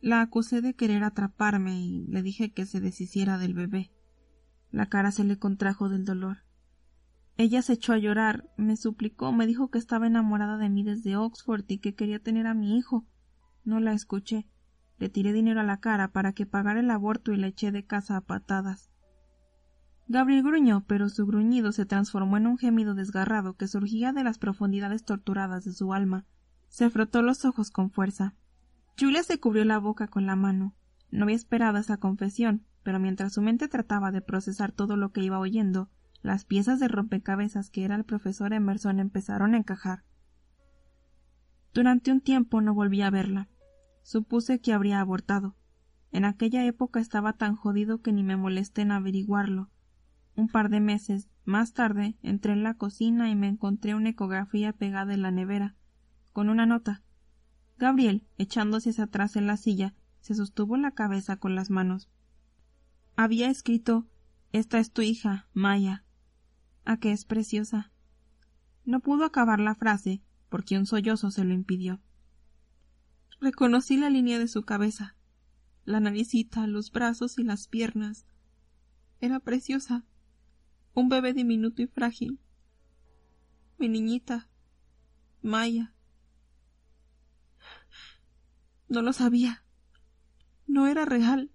La 0.00 0.20
acusé 0.20 0.60
de 0.60 0.74
querer 0.74 1.04
atraparme 1.04 1.80
y 1.80 2.06
le 2.06 2.22
dije 2.22 2.52
que 2.52 2.66
se 2.66 2.80
deshiciera 2.80 3.38
del 3.38 3.54
bebé. 3.54 3.92
La 4.70 4.86
cara 4.86 5.12
se 5.12 5.24
le 5.24 5.38
contrajo 5.38 5.88
del 5.88 6.04
dolor. 6.04 6.38
Ella 7.36 7.62
se 7.62 7.74
echó 7.74 7.92
a 7.92 7.98
llorar, 7.98 8.50
me 8.56 8.76
suplicó, 8.76 9.32
me 9.32 9.46
dijo 9.46 9.70
que 9.70 9.78
estaba 9.78 10.06
enamorada 10.06 10.58
de 10.58 10.68
mí 10.68 10.84
desde 10.84 11.16
Oxford 11.16 11.64
y 11.68 11.78
que 11.78 11.94
quería 11.94 12.18
tener 12.18 12.46
a 12.46 12.54
mi 12.54 12.76
hijo. 12.76 13.06
No 13.64 13.80
la 13.80 13.92
escuché. 13.92 14.46
Le 14.98 15.08
tiré 15.08 15.32
dinero 15.32 15.60
a 15.60 15.64
la 15.64 15.80
cara 15.80 16.08
para 16.08 16.32
que 16.32 16.46
pagara 16.46 16.80
el 16.80 16.90
aborto 16.90 17.32
y 17.32 17.36
la 17.36 17.46
eché 17.46 17.72
de 17.72 17.86
casa 17.86 18.16
a 18.16 18.20
patadas. 18.20 18.89
Gabriel 20.10 20.42
gruñó, 20.42 20.82
pero 20.88 21.08
su 21.08 21.24
gruñido 21.24 21.70
se 21.70 21.86
transformó 21.86 22.36
en 22.36 22.48
un 22.48 22.58
gemido 22.58 22.96
desgarrado 22.96 23.54
que 23.54 23.68
surgía 23.68 24.12
de 24.12 24.24
las 24.24 24.38
profundidades 24.38 25.04
torturadas 25.04 25.64
de 25.64 25.72
su 25.72 25.94
alma. 25.94 26.26
Se 26.68 26.90
frotó 26.90 27.22
los 27.22 27.44
ojos 27.44 27.70
con 27.70 27.92
fuerza. 27.92 28.34
Julia 28.98 29.22
se 29.22 29.38
cubrió 29.38 29.64
la 29.64 29.78
boca 29.78 30.08
con 30.08 30.26
la 30.26 30.34
mano. 30.34 30.74
No 31.12 31.22
había 31.22 31.36
esperado 31.36 31.78
esa 31.78 31.98
confesión, 31.98 32.66
pero 32.82 32.98
mientras 32.98 33.34
su 33.34 33.40
mente 33.40 33.68
trataba 33.68 34.10
de 34.10 34.20
procesar 34.20 34.72
todo 34.72 34.96
lo 34.96 35.12
que 35.12 35.22
iba 35.22 35.38
oyendo, 35.38 35.90
las 36.22 36.44
piezas 36.44 36.80
de 36.80 36.88
rompecabezas 36.88 37.70
que 37.70 37.84
era 37.84 37.94
el 37.94 38.02
profesor 38.02 38.52
Emerson 38.52 38.98
empezaron 38.98 39.54
a 39.54 39.58
encajar. 39.58 40.02
Durante 41.72 42.10
un 42.10 42.20
tiempo 42.20 42.60
no 42.60 42.74
volví 42.74 43.00
a 43.02 43.10
verla. 43.10 43.48
Supuse 44.02 44.60
que 44.60 44.72
habría 44.72 44.98
abortado. 44.98 45.54
En 46.10 46.24
aquella 46.24 46.64
época 46.64 46.98
estaba 46.98 47.34
tan 47.34 47.54
jodido 47.54 48.02
que 48.02 48.12
ni 48.12 48.24
me 48.24 48.36
molesté 48.36 48.82
en 48.82 48.90
averiguarlo, 48.90 49.70
un 50.40 50.48
par 50.48 50.70
de 50.70 50.80
meses 50.80 51.28
más 51.44 51.74
tarde 51.74 52.16
entré 52.22 52.54
en 52.54 52.62
la 52.62 52.74
cocina 52.74 53.30
y 53.30 53.36
me 53.36 53.46
encontré 53.46 53.94
una 53.94 54.08
ecografía 54.08 54.72
pegada 54.72 55.12
en 55.12 55.22
la 55.22 55.30
nevera, 55.30 55.76
con 56.32 56.48
una 56.48 56.66
nota. 56.66 57.02
Gabriel, 57.78 58.26
echándose 58.38 58.90
hacia 58.90 59.04
atrás 59.04 59.36
en 59.36 59.46
la 59.46 59.56
silla, 59.56 59.94
se 60.20 60.34
sostuvo 60.34 60.76
la 60.76 60.92
cabeza 60.92 61.36
con 61.36 61.54
las 61.54 61.70
manos. 61.70 62.08
Había 63.16 63.50
escrito 63.50 64.06
Esta 64.52 64.78
es 64.78 64.92
tu 64.92 65.02
hija, 65.02 65.46
Maya. 65.52 66.04
¿A 66.84 66.96
qué 66.98 67.12
es 67.12 67.24
preciosa? 67.24 67.92
No 68.84 69.00
pudo 69.00 69.24
acabar 69.24 69.60
la 69.60 69.74
frase, 69.74 70.22
porque 70.48 70.78
un 70.78 70.86
sollozo 70.86 71.30
se 71.30 71.44
lo 71.44 71.52
impidió. 71.52 72.00
Reconocí 73.40 73.96
la 73.96 74.10
línea 74.10 74.38
de 74.38 74.48
su 74.48 74.62
cabeza, 74.62 75.16
la 75.84 76.00
naricita, 76.00 76.66
los 76.66 76.90
brazos 76.90 77.38
y 77.38 77.44
las 77.44 77.68
piernas. 77.68 78.26
Era 79.20 79.40
preciosa 79.40 80.04
un 80.94 81.08
bebé 81.08 81.32
diminuto 81.32 81.82
y 81.82 81.86
frágil. 81.86 82.40
Mi 83.78 83.88
niñita, 83.88 84.48
Maya. 85.42 85.94
No 88.88 89.02
lo 89.02 89.12
sabía. 89.12 89.64
No 90.66 90.86
era 90.86 91.04
real. 91.04 91.50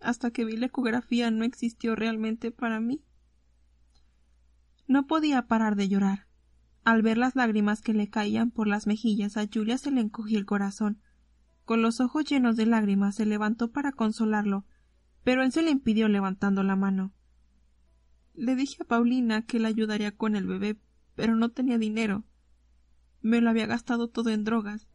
Hasta 0.00 0.30
que 0.30 0.44
vi 0.44 0.56
la 0.56 0.66
ecografía 0.66 1.30
no 1.30 1.44
existió 1.44 1.94
realmente 1.94 2.50
para 2.50 2.80
mí. 2.80 3.04
No 4.86 5.06
podía 5.06 5.46
parar 5.46 5.76
de 5.76 5.88
llorar. 5.88 6.26
Al 6.84 7.02
ver 7.02 7.18
las 7.18 7.36
lágrimas 7.36 7.82
que 7.82 7.92
le 7.92 8.08
caían 8.08 8.50
por 8.50 8.66
las 8.66 8.86
mejillas 8.86 9.36
a 9.36 9.46
Julia 9.52 9.78
se 9.78 9.90
le 9.90 10.00
encogió 10.00 10.38
el 10.38 10.46
corazón. 10.46 11.00
Con 11.64 11.82
los 11.82 12.00
ojos 12.00 12.24
llenos 12.24 12.56
de 12.56 12.66
lágrimas 12.66 13.14
se 13.14 13.26
levantó 13.26 13.70
para 13.70 13.92
consolarlo, 13.92 14.64
pero 15.22 15.44
él 15.44 15.52
se 15.52 15.62
le 15.62 15.70
impidió 15.70 16.08
levantando 16.08 16.62
la 16.62 16.76
mano. 16.76 17.12
Le 18.40 18.56
dije 18.56 18.78
a 18.80 18.86
Paulina 18.86 19.42
que 19.42 19.58
la 19.58 19.68
ayudaría 19.68 20.16
con 20.16 20.34
el 20.34 20.46
bebé, 20.46 20.78
pero 21.14 21.36
no 21.36 21.50
tenía 21.50 21.76
dinero. 21.76 22.24
Me 23.20 23.42
lo 23.42 23.50
había 23.50 23.66
gastado 23.66 24.08
todo 24.08 24.30
en 24.30 24.44
drogas. 24.44 24.88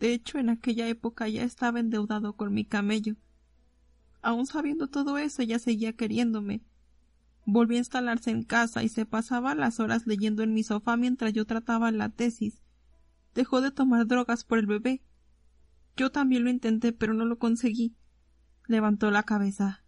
De 0.00 0.14
hecho, 0.14 0.38
en 0.38 0.48
aquella 0.48 0.88
época 0.88 1.28
ya 1.28 1.42
estaba 1.42 1.78
endeudado 1.78 2.36
con 2.36 2.54
mi 2.54 2.64
camello. 2.64 3.16
Aun 4.22 4.46
sabiendo 4.46 4.88
todo 4.88 5.18
eso, 5.18 5.42
ella 5.42 5.58
seguía 5.58 5.92
queriéndome. 5.92 6.62
Volví 7.44 7.74
a 7.74 7.80
instalarse 7.80 8.30
en 8.30 8.44
casa 8.44 8.82
y 8.82 8.88
se 8.88 9.04
pasaba 9.04 9.54
las 9.54 9.78
horas 9.78 10.06
leyendo 10.06 10.42
en 10.42 10.54
mi 10.54 10.62
sofá 10.62 10.96
mientras 10.96 11.34
yo 11.34 11.44
trataba 11.44 11.90
la 11.90 12.08
tesis. 12.08 12.62
Dejó 13.34 13.60
de 13.60 13.72
tomar 13.72 14.06
drogas 14.06 14.42
por 14.42 14.58
el 14.58 14.66
bebé. 14.66 15.02
Yo 15.98 16.10
también 16.10 16.44
lo 16.44 16.50
intenté, 16.50 16.94
pero 16.94 17.12
no 17.12 17.26
lo 17.26 17.38
conseguí. 17.38 17.94
Levantó 18.66 19.10
la 19.10 19.24
cabeza. 19.24 19.84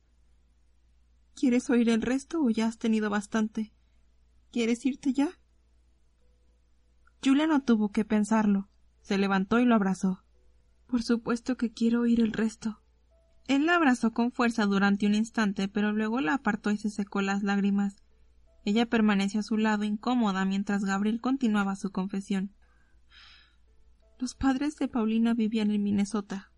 ¿Quieres 1.38 1.70
oír 1.70 1.88
el 1.88 2.02
resto 2.02 2.42
o 2.42 2.50
ya 2.50 2.66
has 2.66 2.78
tenido 2.78 3.10
bastante? 3.10 3.72
¿Quieres 4.50 4.84
irte 4.84 5.12
ya? 5.12 5.28
Julia 7.24 7.46
no 7.46 7.62
tuvo 7.62 7.92
que 7.92 8.04
pensarlo. 8.04 8.68
Se 9.02 9.18
levantó 9.18 9.60
y 9.60 9.64
lo 9.64 9.76
abrazó. 9.76 10.24
Por 10.88 11.04
supuesto 11.04 11.56
que 11.56 11.72
quiero 11.72 12.00
oír 12.00 12.18
el 12.18 12.32
resto. 12.32 12.82
Él 13.46 13.66
la 13.66 13.76
abrazó 13.76 14.12
con 14.12 14.32
fuerza 14.32 14.66
durante 14.66 15.06
un 15.06 15.14
instante, 15.14 15.68
pero 15.68 15.92
luego 15.92 16.20
la 16.20 16.34
apartó 16.34 16.72
y 16.72 16.76
se 16.76 16.90
secó 16.90 17.22
las 17.22 17.44
lágrimas. 17.44 18.02
Ella 18.64 18.86
permaneció 18.86 19.38
a 19.38 19.44
su 19.44 19.58
lado 19.58 19.84
incómoda 19.84 20.44
mientras 20.44 20.84
Gabriel 20.84 21.20
continuaba 21.20 21.76
su 21.76 21.92
confesión. 21.92 22.52
Los 24.18 24.34
padres 24.34 24.76
de 24.76 24.88
Paulina 24.88 25.34
vivían 25.34 25.70
en 25.70 25.84
Minnesota. 25.84 26.50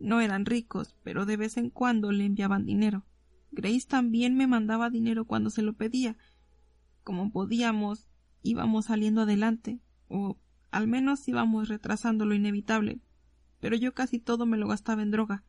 No 0.00 0.20
eran 0.20 0.46
ricos, 0.46 0.96
pero 1.04 1.26
de 1.26 1.36
vez 1.36 1.56
en 1.58 1.70
cuando 1.70 2.10
le 2.10 2.24
enviaban 2.24 2.66
dinero. 2.66 3.06
Grace 3.54 3.86
también 3.88 4.36
me 4.36 4.46
mandaba 4.46 4.90
dinero 4.90 5.24
cuando 5.24 5.50
se 5.50 5.62
lo 5.62 5.74
pedía. 5.74 6.16
Como 7.02 7.30
podíamos, 7.30 8.08
íbamos 8.42 8.86
saliendo 8.86 9.22
adelante, 9.22 9.80
o 10.08 10.38
al 10.70 10.88
menos 10.88 11.26
íbamos 11.28 11.68
retrasando 11.68 12.26
lo 12.26 12.34
inevitable, 12.34 13.00
pero 13.60 13.76
yo 13.76 13.94
casi 13.94 14.18
todo 14.18 14.44
me 14.44 14.56
lo 14.56 14.68
gastaba 14.68 15.02
en 15.02 15.10
droga. 15.10 15.44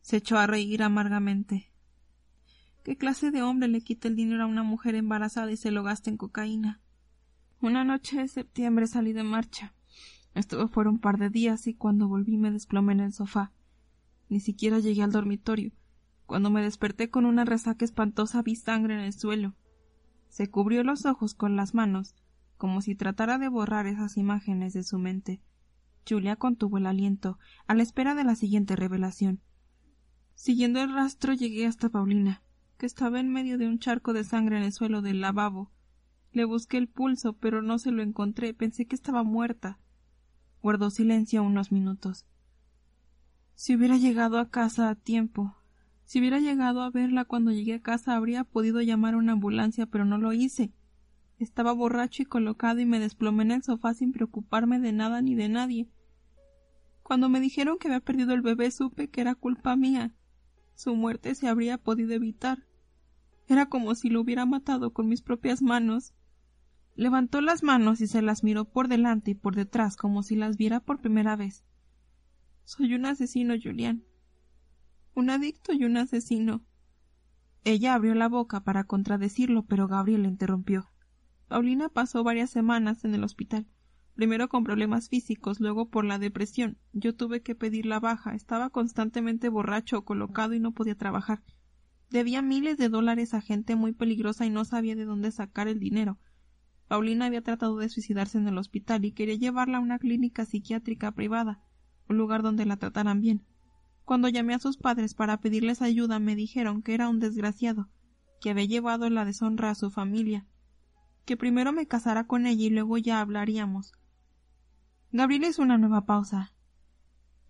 Se 0.00 0.16
echó 0.16 0.38
a 0.38 0.46
reír 0.46 0.82
amargamente. 0.82 1.72
¿Qué 2.84 2.96
clase 2.96 3.30
de 3.30 3.42
hombre 3.42 3.68
le 3.68 3.82
quita 3.82 4.08
el 4.08 4.16
dinero 4.16 4.44
a 4.44 4.46
una 4.46 4.62
mujer 4.62 4.94
embarazada 4.94 5.52
y 5.52 5.56
se 5.56 5.70
lo 5.70 5.82
gasta 5.82 6.10
en 6.10 6.16
cocaína? 6.16 6.80
Una 7.60 7.84
noche 7.84 8.18
de 8.18 8.28
septiembre 8.28 8.86
salí 8.86 9.12
de 9.12 9.24
marcha. 9.24 9.74
Estuve 10.34 10.68
fuera 10.68 10.90
un 10.90 10.98
par 10.98 11.18
de 11.18 11.30
días 11.30 11.66
y 11.66 11.74
cuando 11.74 12.08
volví 12.08 12.36
me 12.36 12.50
desplomé 12.50 12.92
en 12.94 13.00
el 13.00 13.12
sofá. 13.12 13.52
Ni 14.28 14.40
siquiera 14.40 14.78
llegué 14.78 15.02
al 15.02 15.12
dormitorio. 15.12 15.72
Cuando 16.28 16.50
me 16.50 16.60
desperté 16.60 17.08
con 17.08 17.24
una 17.24 17.46
resaca 17.46 17.86
espantosa 17.86 18.42
vi 18.42 18.54
sangre 18.54 18.92
en 18.92 19.00
el 19.00 19.14
suelo. 19.14 19.54
Se 20.28 20.50
cubrió 20.50 20.84
los 20.84 21.06
ojos 21.06 21.32
con 21.32 21.56
las 21.56 21.72
manos, 21.72 22.14
como 22.58 22.82
si 22.82 22.94
tratara 22.94 23.38
de 23.38 23.48
borrar 23.48 23.86
esas 23.86 24.18
imágenes 24.18 24.74
de 24.74 24.82
su 24.82 24.98
mente. 24.98 25.40
Julia 26.06 26.36
contuvo 26.36 26.76
el 26.76 26.86
aliento, 26.86 27.38
a 27.66 27.74
la 27.74 27.82
espera 27.82 28.14
de 28.14 28.24
la 28.24 28.34
siguiente 28.34 28.76
revelación. 28.76 29.40
Siguiendo 30.34 30.82
el 30.82 30.92
rastro 30.92 31.32
llegué 31.32 31.64
hasta 31.64 31.88
Paulina, 31.88 32.42
que 32.76 32.84
estaba 32.84 33.20
en 33.20 33.32
medio 33.32 33.56
de 33.56 33.66
un 33.66 33.78
charco 33.78 34.12
de 34.12 34.22
sangre 34.22 34.58
en 34.58 34.64
el 34.64 34.72
suelo 34.74 35.00
del 35.00 35.22
lavabo. 35.22 35.72
Le 36.32 36.44
busqué 36.44 36.76
el 36.76 36.88
pulso, 36.88 37.38
pero 37.38 37.62
no 37.62 37.78
se 37.78 37.90
lo 37.90 38.02
encontré. 38.02 38.52
Pensé 38.52 38.84
que 38.84 38.96
estaba 38.96 39.22
muerta. 39.22 39.78
Guardó 40.60 40.90
silencio 40.90 41.42
unos 41.42 41.72
minutos. 41.72 42.26
Si 43.54 43.74
hubiera 43.74 43.96
llegado 43.96 44.38
a 44.38 44.50
casa 44.50 44.90
a 44.90 44.94
tiempo, 44.94 45.54
si 46.08 46.20
hubiera 46.20 46.38
llegado 46.38 46.80
a 46.80 46.90
verla 46.90 47.26
cuando 47.26 47.52
llegué 47.52 47.74
a 47.74 47.82
casa 47.82 48.16
habría 48.16 48.42
podido 48.42 48.80
llamar 48.80 49.12
a 49.12 49.18
una 49.18 49.32
ambulancia, 49.32 49.84
pero 49.84 50.06
no 50.06 50.16
lo 50.16 50.32
hice. 50.32 50.72
Estaba 51.38 51.72
borracho 51.72 52.22
y 52.22 52.24
colocado 52.24 52.80
y 52.80 52.86
me 52.86 52.98
desplomé 52.98 53.42
en 53.42 53.50
el 53.50 53.62
sofá 53.62 53.92
sin 53.92 54.12
preocuparme 54.12 54.80
de 54.80 54.92
nada 54.92 55.20
ni 55.20 55.34
de 55.34 55.50
nadie. 55.50 55.86
Cuando 57.02 57.28
me 57.28 57.40
dijeron 57.40 57.76
que 57.76 57.88
había 57.88 58.00
perdido 58.00 58.32
el 58.32 58.40
bebé 58.40 58.70
supe 58.70 59.10
que 59.10 59.20
era 59.20 59.34
culpa 59.34 59.76
mía. 59.76 60.14
Su 60.74 60.96
muerte 60.96 61.34
se 61.34 61.46
habría 61.46 61.76
podido 61.76 62.14
evitar. 62.14 62.64
Era 63.46 63.66
como 63.66 63.94
si 63.94 64.08
lo 64.08 64.22
hubiera 64.22 64.46
matado 64.46 64.94
con 64.94 65.08
mis 65.08 65.20
propias 65.20 65.60
manos. 65.60 66.14
Levantó 66.96 67.42
las 67.42 67.62
manos 67.62 68.00
y 68.00 68.06
se 68.06 68.22
las 68.22 68.42
miró 68.42 68.64
por 68.64 68.88
delante 68.88 69.32
y 69.32 69.34
por 69.34 69.54
detrás 69.54 69.94
como 69.94 70.22
si 70.22 70.36
las 70.36 70.56
viera 70.56 70.80
por 70.80 71.02
primera 71.02 71.36
vez. 71.36 71.66
Soy 72.64 72.94
un 72.94 73.04
asesino, 73.04 73.56
Julián. 73.62 74.07
Un 75.18 75.30
adicto 75.30 75.72
y 75.72 75.84
un 75.84 75.96
asesino. 75.96 76.62
Ella 77.64 77.94
abrió 77.94 78.14
la 78.14 78.28
boca 78.28 78.62
para 78.62 78.84
contradecirlo, 78.84 79.64
pero 79.64 79.88
Gabriel 79.88 80.22
la 80.22 80.28
interrumpió. 80.28 80.92
Paulina 81.48 81.88
pasó 81.88 82.22
varias 82.22 82.50
semanas 82.50 83.04
en 83.04 83.16
el 83.16 83.24
hospital, 83.24 83.66
primero 84.14 84.48
con 84.48 84.62
problemas 84.62 85.08
físicos, 85.08 85.58
luego 85.58 85.90
por 85.90 86.04
la 86.04 86.20
depresión. 86.20 86.78
Yo 86.92 87.16
tuve 87.16 87.42
que 87.42 87.56
pedir 87.56 87.84
la 87.84 87.98
baja, 87.98 88.36
estaba 88.36 88.70
constantemente 88.70 89.48
borracho 89.48 89.98
o 89.98 90.04
colocado 90.04 90.54
y 90.54 90.60
no 90.60 90.70
podía 90.70 90.94
trabajar. 90.94 91.42
Debía 92.10 92.40
miles 92.40 92.78
de 92.78 92.88
dólares 92.88 93.34
a 93.34 93.40
gente 93.40 93.74
muy 93.74 93.90
peligrosa 93.90 94.46
y 94.46 94.50
no 94.50 94.64
sabía 94.64 94.94
de 94.94 95.04
dónde 95.04 95.32
sacar 95.32 95.66
el 95.66 95.80
dinero. 95.80 96.20
Paulina 96.86 97.26
había 97.26 97.42
tratado 97.42 97.76
de 97.78 97.88
suicidarse 97.88 98.38
en 98.38 98.46
el 98.46 98.56
hospital 98.56 99.04
y 99.04 99.10
quería 99.10 99.34
llevarla 99.34 99.78
a 99.78 99.80
una 99.80 99.98
clínica 99.98 100.44
psiquiátrica 100.44 101.10
privada, 101.10 101.60
un 102.08 102.18
lugar 102.18 102.44
donde 102.44 102.66
la 102.66 102.76
trataran 102.76 103.20
bien. 103.20 103.47
Cuando 104.08 104.30
llamé 104.30 104.54
a 104.54 104.58
sus 104.58 104.78
padres 104.78 105.12
para 105.12 105.38
pedirles 105.38 105.82
ayuda 105.82 106.18
me 106.18 106.34
dijeron 106.34 106.80
que 106.80 106.94
era 106.94 107.10
un 107.10 107.20
desgraciado, 107.20 107.90
que 108.40 108.48
había 108.48 108.64
llevado 108.64 109.10
la 109.10 109.26
deshonra 109.26 109.68
a 109.68 109.74
su 109.74 109.90
familia, 109.90 110.46
que 111.26 111.36
primero 111.36 111.74
me 111.74 111.86
casara 111.86 112.26
con 112.26 112.46
ella 112.46 112.64
y 112.64 112.70
luego 112.70 112.96
ya 112.96 113.20
hablaríamos. 113.20 113.92
Gabriel 115.12 115.44
hizo 115.44 115.60
una 115.60 115.76
nueva 115.76 116.06
pausa. 116.06 116.54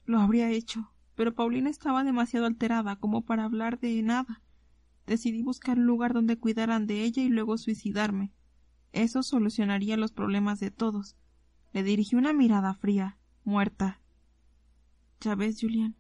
Lo 0.04 0.18
habría 0.18 0.50
hecho, 0.50 0.92
pero 1.14 1.32
Paulina 1.32 1.70
estaba 1.70 2.02
demasiado 2.02 2.46
alterada 2.46 2.96
como 2.96 3.24
para 3.24 3.44
hablar 3.44 3.78
de 3.78 4.02
nada. 4.02 4.42
Decidí 5.06 5.44
buscar 5.44 5.78
un 5.78 5.86
lugar 5.86 6.12
donde 6.12 6.40
cuidaran 6.40 6.88
de 6.88 7.04
ella 7.04 7.22
y 7.22 7.28
luego 7.28 7.56
suicidarme. 7.56 8.32
Eso 8.90 9.22
solucionaría 9.22 9.96
los 9.96 10.10
problemas 10.10 10.58
de 10.58 10.72
todos. 10.72 11.16
Le 11.72 11.84
dirigí 11.84 12.16
una 12.16 12.32
mirada 12.32 12.74
fría, 12.74 13.16
muerta. 13.44 14.00
Ya 15.20 15.36
ves, 15.36 15.60
Julián. 15.60 15.94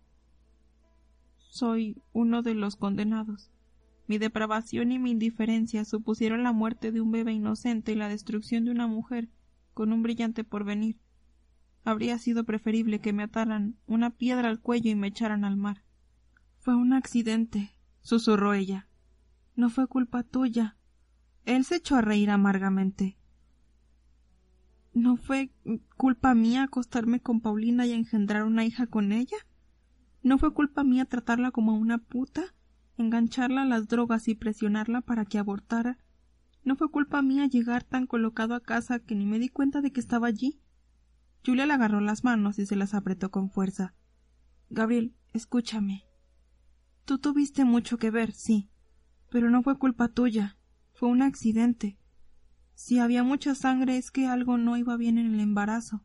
Soy 1.48 2.02
uno 2.12 2.42
de 2.42 2.54
los 2.54 2.76
condenados. 2.76 3.50
Mi 4.06 4.18
depravación 4.18 4.92
y 4.92 4.98
mi 4.98 5.10
indiferencia 5.10 5.84
supusieron 5.84 6.42
la 6.42 6.52
muerte 6.52 6.92
de 6.92 7.00
un 7.00 7.10
bebé 7.10 7.32
inocente 7.32 7.92
y 7.92 7.94
la 7.94 8.08
destrucción 8.08 8.64
de 8.64 8.70
una 8.70 8.86
mujer 8.86 9.28
con 9.74 9.92
un 9.92 10.02
brillante 10.02 10.44
porvenir. 10.44 10.98
Habría 11.84 12.18
sido 12.18 12.44
preferible 12.44 13.00
que 13.00 13.12
me 13.12 13.22
ataran 13.22 13.76
una 13.86 14.10
piedra 14.10 14.48
al 14.48 14.60
cuello 14.60 14.90
y 14.90 14.94
me 14.94 15.08
echaran 15.08 15.44
al 15.44 15.56
mar. 15.56 15.82
Fue 16.58 16.74
un 16.74 16.92
accidente, 16.92 17.74
susurró 18.02 18.52
ella. 18.52 18.88
No 19.56 19.70
fue 19.70 19.86
culpa 19.86 20.22
tuya. 20.22 20.76
Él 21.46 21.64
se 21.64 21.76
echó 21.76 21.96
a 21.96 22.02
reír 22.02 22.30
amargamente. 22.30 23.16
¿No 24.92 25.16
fue 25.16 25.50
culpa 25.96 26.34
mía 26.34 26.64
acostarme 26.64 27.20
con 27.20 27.40
Paulina 27.40 27.86
y 27.86 27.92
engendrar 27.92 28.44
una 28.44 28.64
hija 28.64 28.86
con 28.86 29.12
ella? 29.12 29.36
¿No 30.22 30.38
fue 30.38 30.52
culpa 30.52 30.84
mía 30.84 31.04
tratarla 31.04 31.50
como 31.50 31.72
a 31.72 31.78
una 31.78 31.98
puta, 31.98 32.54
engancharla 32.96 33.62
a 33.62 33.66
las 33.66 33.88
drogas 33.88 34.28
y 34.28 34.34
presionarla 34.34 35.00
para 35.00 35.24
que 35.24 35.38
abortara? 35.38 35.98
¿No 36.64 36.76
fue 36.76 36.90
culpa 36.90 37.22
mía 37.22 37.46
llegar 37.46 37.84
tan 37.84 38.06
colocado 38.06 38.54
a 38.54 38.60
casa 38.60 38.98
que 38.98 39.14
ni 39.14 39.26
me 39.26 39.38
di 39.38 39.48
cuenta 39.48 39.80
de 39.80 39.92
que 39.92 40.00
estaba 40.00 40.26
allí? 40.26 40.60
Julia 41.44 41.66
le 41.66 41.72
agarró 41.72 42.00
las 42.00 42.24
manos 42.24 42.58
y 42.58 42.66
se 42.66 42.76
las 42.76 42.94
apretó 42.94 43.30
con 43.30 43.50
fuerza. 43.50 43.94
Gabriel, 44.70 45.14
escúchame. 45.32 46.04
Tú 47.04 47.18
tuviste 47.18 47.64
mucho 47.64 47.96
que 47.96 48.10
ver, 48.10 48.32
sí, 48.32 48.68
pero 49.30 49.48
no 49.48 49.62
fue 49.62 49.78
culpa 49.78 50.08
tuya. 50.08 50.58
Fue 50.92 51.08
un 51.08 51.22
accidente. 51.22 51.96
Si 52.74 52.98
había 52.98 53.22
mucha 53.22 53.54
sangre 53.54 53.96
es 53.96 54.10
que 54.10 54.26
algo 54.26 54.58
no 54.58 54.76
iba 54.76 54.96
bien 54.96 55.16
en 55.16 55.32
el 55.34 55.40
embarazo. 55.40 56.02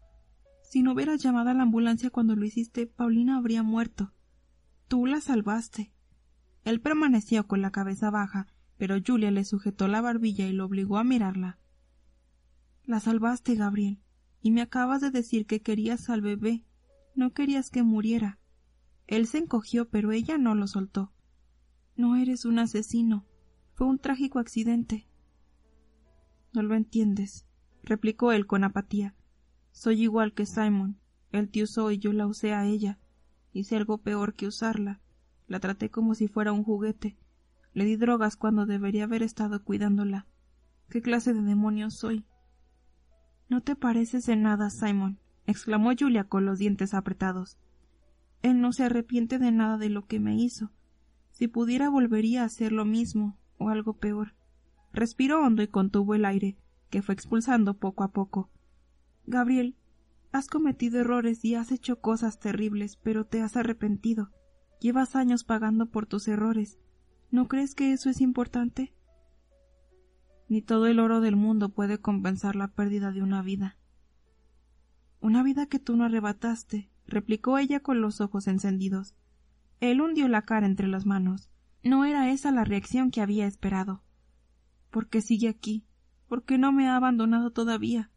Si 0.73 0.81
no 0.81 0.93
hubieras 0.93 1.21
llamado 1.21 1.51
a 1.51 1.53
la 1.53 1.61
ambulancia 1.61 2.09
cuando 2.09 2.35
lo 2.35 2.45
hiciste, 2.45 2.87
Paulina 2.87 3.37
habría 3.37 3.61
muerto. 3.61 4.11
Tú 4.87 5.05
la 5.05 5.21
salvaste. 5.21 5.93
Él 6.63 6.81
permaneció 6.81 7.45
con 7.45 7.61
la 7.61 7.69
cabeza 7.69 8.09
baja, 8.09 8.47
pero 8.77 8.95
Julia 9.05 9.29
le 9.29 9.45
sujetó 9.45 9.87
la 9.87 10.01
barbilla 10.01 10.47
y 10.47 10.51
lo 10.51 10.65
obligó 10.65 10.97
a 10.97 11.03
mirarla. 11.03 11.59
La 12.85 12.99
salvaste, 12.99 13.53
Gabriel, 13.53 13.99
y 14.41 14.49
me 14.49 14.61
acabas 14.61 15.01
de 15.01 15.11
decir 15.11 15.45
que 15.45 15.61
querías 15.61 16.09
al 16.09 16.21
bebé. 16.21 16.65
No 17.13 17.33
querías 17.33 17.69
que 17.69 17.83
muriera. 17.83 18.39
Él 19.05 19.27
se 19.27 19.37
encogió, 19.37 19.89
pero 19.89 20.11
ella 20.11 20.39
no 20.39 20.55
lo 20.55 20.65
soltó. 20.65 21.13
No 21.95 22.15
eres 22.15 22.45
un 22.45 22.57
asesino. 22.57 23.27
Fue 23.75 23.85
un 23.85 23.99
trágico 23.99 24.39
accidente. 24.39 25.07
No 26.51 26.63
lo 26.63 26.73
entiendes, 26.73 27.45
replicó 27.83 28.31
él 28.31 28.47
con 28.47 28.63
apatía. 28.63 29.13
Soy 29.73 30.03
igual 30.03 30.33
que 30.33 30.45
Simon. 30.45 30.97
Él 31.31 31.49
te 31.49 31.63
usó 31.63 31.91
y 31.91 31.97
yo 31.97 32.13
la 32.13 32.27
usé 32.27 32.53
a 32.53 32.65
ella. 32.65 32.99
Hice 33.51 33.75
algo 33.75 33.97
peor 33.97 34.35
que 34.35 34.47
usarla. 34.47 35.01
La 35.47 35.59
traté 35.59 35.89
como 35.89 36.15
si 36.15 36.27
fuera 36.27 36.53
un 36.53 36.63
juguete. 36.63 37.17
Le 37.73 37.83
di 37.83 37.97
drogas 37.97 38.37
cuando 38.37 38.65
debería 38.65 39.05
haber 39.05 39.23
estado 39.23 39.63
cuidándola. 39.63 40.27
¿Qué 40.89 41.01
clase 41.01 41.33
de 41.33 41.41
demonio 41.41 41.89
soy? 41.89 42.23
No 43.49 43.61
te 43.61 43.75
pareces 43.75 44.29
en 44.29 44.43
nada, 44.43 44.69
Simon, 44.69 45.19
exclamó 45.47 45.91
Julia 45.99 46.25
con 46.25 46.45
los 46.45 46.59
dientes 46.59 46.93
apretados. 46.93 47.57
Él 48.43 48.61
no 48.61 48.73
se 48.73 48.83
arrepiente 48.83 49.39
de 49.39 49.51
nada 49.51 49.77
de 49.77 49.89
lo 49.89 50.05
que 50.05 50.19
me 50.19 50.35
hizo. 50.35 50.71
Si 51.31 51.47
pudiera 51.47 51.89
volvería 51.89 52.43
a 52.43 52.45
hacer 52.45 52.71
lo 52.71 52.85
mismo, 52.85 53.39
o 53.57 53.69
algo 53.69 53.93
peor. 53.93 54.35
Respiró 54.91 55.41
hondo 55.41 55.63
y 55.63 55.67
contuvo 55.67 56.13
el 56.13 56.25
aire, 56.25 56.57
que 56.91 57.01
fue 57.01 57.15
expulsando 57.15 57.73
poco 57.73 58.03
a 58.03 58.11
poco. 58.11 58.51
Gabriel, 59.25 59.75
has 60.31 60.47
cometido 60.47 60.99
errores 60.99 61.45
y 61.45 61.55
has 61.55 61.71
hecho 61.71 62.01
cosas 62.01 62.39
terribles, 62.39 62.97
pero 62.97 63.25
te 63.25 63.41
has 63.41 63.55
arrepentido. 63.55 64.31
Llevas 64.79 65.15
años 65.15 65.43
pagando 65.43 65.85
por 65.85 66.05
tus 66.05 66.27
errores. 66.27 66.79
¿No 67.31 67.47
crees 67.47 67.73
que 67.75 67.93
eso 67.93 68.09
es 68.09 68.19
importante? 68.19 68.93
Ni 70.49 70.61
todo 70.61 70.87
el 70.87 70.99
oro 70.99 71.21
del 71.21 71.35
mundo 71.35 71.69
puede 71.69 71.99
compensar 71.99 72.55
la 72.55 72.67
pérdida 72.67 73.11
de 73.11 73.23
una 73.23 73.41
vida. 73.41 73.77
Una 75.21 75.41
vida 75.41 75.67
que 75.67 75.79
tú 75.79 75.95
no 75.95 76.03
arrebataste, 76.03 76.91
replicó 77.07 77.57
ella 77.57 77.79
con 77.79 78.01
los 78.01 78.19
ojos 78.21 78.47
encendidos. 78.47 79.15
Él 79.79 80.01
hundió 80.01 80.27
la 80.27 80.43
cara 80.43 80.65
entre 80.65 80.87
las 80.87 81.05
manos. 81.05 81.49
No 81.81 82.05
era 82.05 82.29
esa 82.29 82.51
la 82.51 82.65
reacción 82.65 83.09
que 83.09 83.21
había 83.21 83.47
esperado. 83.47 84.03
¿Por 84.89 85.07
qué 85.07 85.21
sigue 85.21 85.47
aquí? 85.47 85.85
¿Por 86.27 86.43
qué 86.43 86.57
no 86.57 86.71
me 86.71 86.87
ha 86.87 86.95
abandonado 86.95 87.51
todavía? 87.51 88.11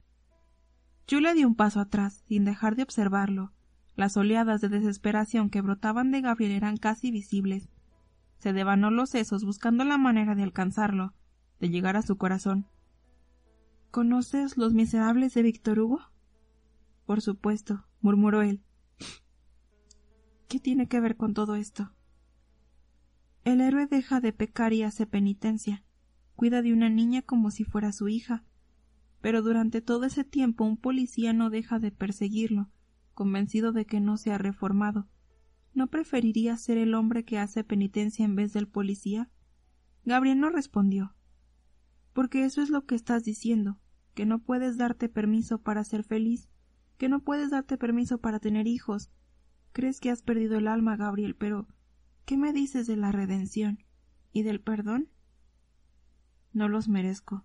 Julia 1.09 1.35
dio 1.35 1.47
un 1.47 1.55
paso 1.55 1.81
atrás, 1.81 2.25
sin 2.27 2.45
dejar 2.45 2.75
de 2.75 2.83
observarlo. 2.83 3.53
Las 3.95 4.17
oleadas 4.17 4.61
de 4.61 4.69
desesperación 4.69 5.51
que 5.51 5.61
brotaban 5.61 6.11
de 6.11 6.21
Gabriel 6.21 6.53
eran 6.53 6.77
casi 6.77 7.11
visibles. 7.11 7.69
Se 8.39 8.53
devanó 8.53 8.91
los 8.91 9.11
sesos 9.11 9.45
buscando 9.45 9.85
la 9.85 9.99
manera 9.99 10.35
de 10.35 10.43
alcanzarlo, 10.43 11.15
de 11.61 11.71
llegar 11.71 11.97
a 11.97 12.03
su 12.03 12.17
corazón. 12.19 12.67
¿Conoces 13.91 14.59
Los 14.59 14.75
Miserables 14.75 15.33
de 15.35 15.43
Víctor 15.43 15.79
Hugo? 15.79 16.01
Por 17.07 17.23
supuesto, 17.23 17.87
murmuró 18.01 18.43
él. 18.43 18.63
¿Qué 20.49 20.61
tiene 20.61 20.89
que 20.89 21.01
ver 21.01 21.17
con 21.17 21.35
todo 21.35 21.55
esto? 21.55 21.93
El 23.45 23.61
héroe 23.61 23.87
deja 23.87 24.21
de 24.21 24.33
pecar 24.33 24.73
y 24.73 24.83
hace 24.83 25.07
penitencia. 25.07 25.85
Cuida 26.35 26.63
de 26.63 26.73
una 26.73 26.91
niña 26.91 27.23
como 27.23 27.51
si 27.51 27.65
fuera 27.65 27.93
su 27.93 28.09
hija. 28.09 28.45
Pero 29.27 29.43
durante 29.43 29.81
todo 29.81 30.05
ese 30.05 30.23
tiempo 30.23 30.63
un 30.63 30.77
policía 30.77 31.33
no 31.33 31.51
deja 31.51 31.81
de 31.81 31.91
perseguirlo, 31.91 32.71
convencido 33.13 33.73
de 33.73 33.85
que 33.85 33.99
no 33.99 34.19
se 34.19 34.31
ha 34.31 34.39
reformado. 34.39 35.09
¿No 35.75 35.89
preferiría 35.89 36.57
ser 36.57 36.79
el 36.79 36.95
hombre 36.95 37.25
que 37.25 37.41
hace 37.41 37.65
penitencia 37.65 38.25
en 38.25 38.37
vez 38.37 38.53
del 38.53 38.69
policía? 38.69 39.29
Gabriel 40.05 40.39
no 40.39 40.49
respondió. 40.49 41.17
Porque 42.13 42.45
eso 42.45 42.63
es 42.63 42.71
lo 42.71 42.87
que 42.87 42.95
estás 42.95 43.25
diciendo, 43.25 43.81
que 44.15 44.27
no 44.27 44.45
puedes 44.45 44.77
darte 44.77 45.09
permiso 45.09 45.61
para 45.61 45.83
ser 45.83 46.05
feliz, 46.05 46.49
que 46.97 47.09
no 47.09 47.19
puedes 47.25 47.51
darte 47.51 47.77
permiso 47.77 48.19
para 48.19 48.39
tener 48.39 48.69
hijos. 48.69 49.11
Crees 49.73 49.99
que 49.99 50.13
has 50.13 50.23
perdido 50.23 50.57
el 50.57 50.69
alma, 50.69 50.97
Gabriel, 50.97 51.35
pero 51.35 51.67
¿Qué 52.27 52.37
me 52.37 52.53
dices 52.53 52.87
de 52.87 52.95
la 52.95 53.11
redención 53.11 53.81
y 54.33 54.45
del 54.45 54.61
perdón? 54.61 55.09
No 56.53 56.69
los 56.69 56.87
merezco. 56.87 57.45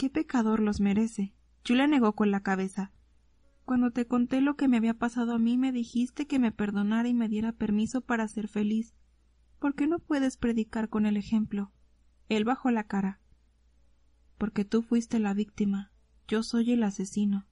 ¿Qué 0.00 0.08
pecador 0.08 0.60
los 0.60 0.80
merece? 0.80 1.34
Julia 1.62 1.86
negó 1.86 2.14
con 2.14 2.30
la 2.30 2.40
cabeza. 2.40 2.90
Cuando 3.66 3.90
te 3.90 4.06
conté 4.06 4.40
lo 4.40 4.56
que 4.56 4.66
me 4.66 4.78
había 4.78 4.94
pasado 4.94 5.34
a 5.34 5.38
mí, 5.38 5.58
me 5.58 5.72
dijiste 5.72 6.26
que 6.26 6.38
me 6.38 6.52
perdonara 6.52 7.06
y 7.06 7.12
me 7.12 7.28
diera 7.28 7.52
permiso 7.52 8.00
para 8.00 8.26
ser 8.26 8.48
feliz. 8.48 8.94
¿Por 9.58 9.74
qué 9.74 9.86
no 9.86 9.98
puedes 9.98 10.38
predicar 10.38 10.88
con 10.88 11.04
el 11.04 11.18
ejemplo? 11.18 11.70
Él 12.30 12.46
bajó 12.46 12.70
la 12.70 12.84
cara. 12.84 13.20
Porque 14.38 14.64
tú 14.64 14.80
fuiste 14.80 15.18
la 15.18 15.34
víctima. 15.34 15.92
Yo 16.26 16.42
soy 16.44 16.72
el 16.72 16.82
asesino. 16.82 17.46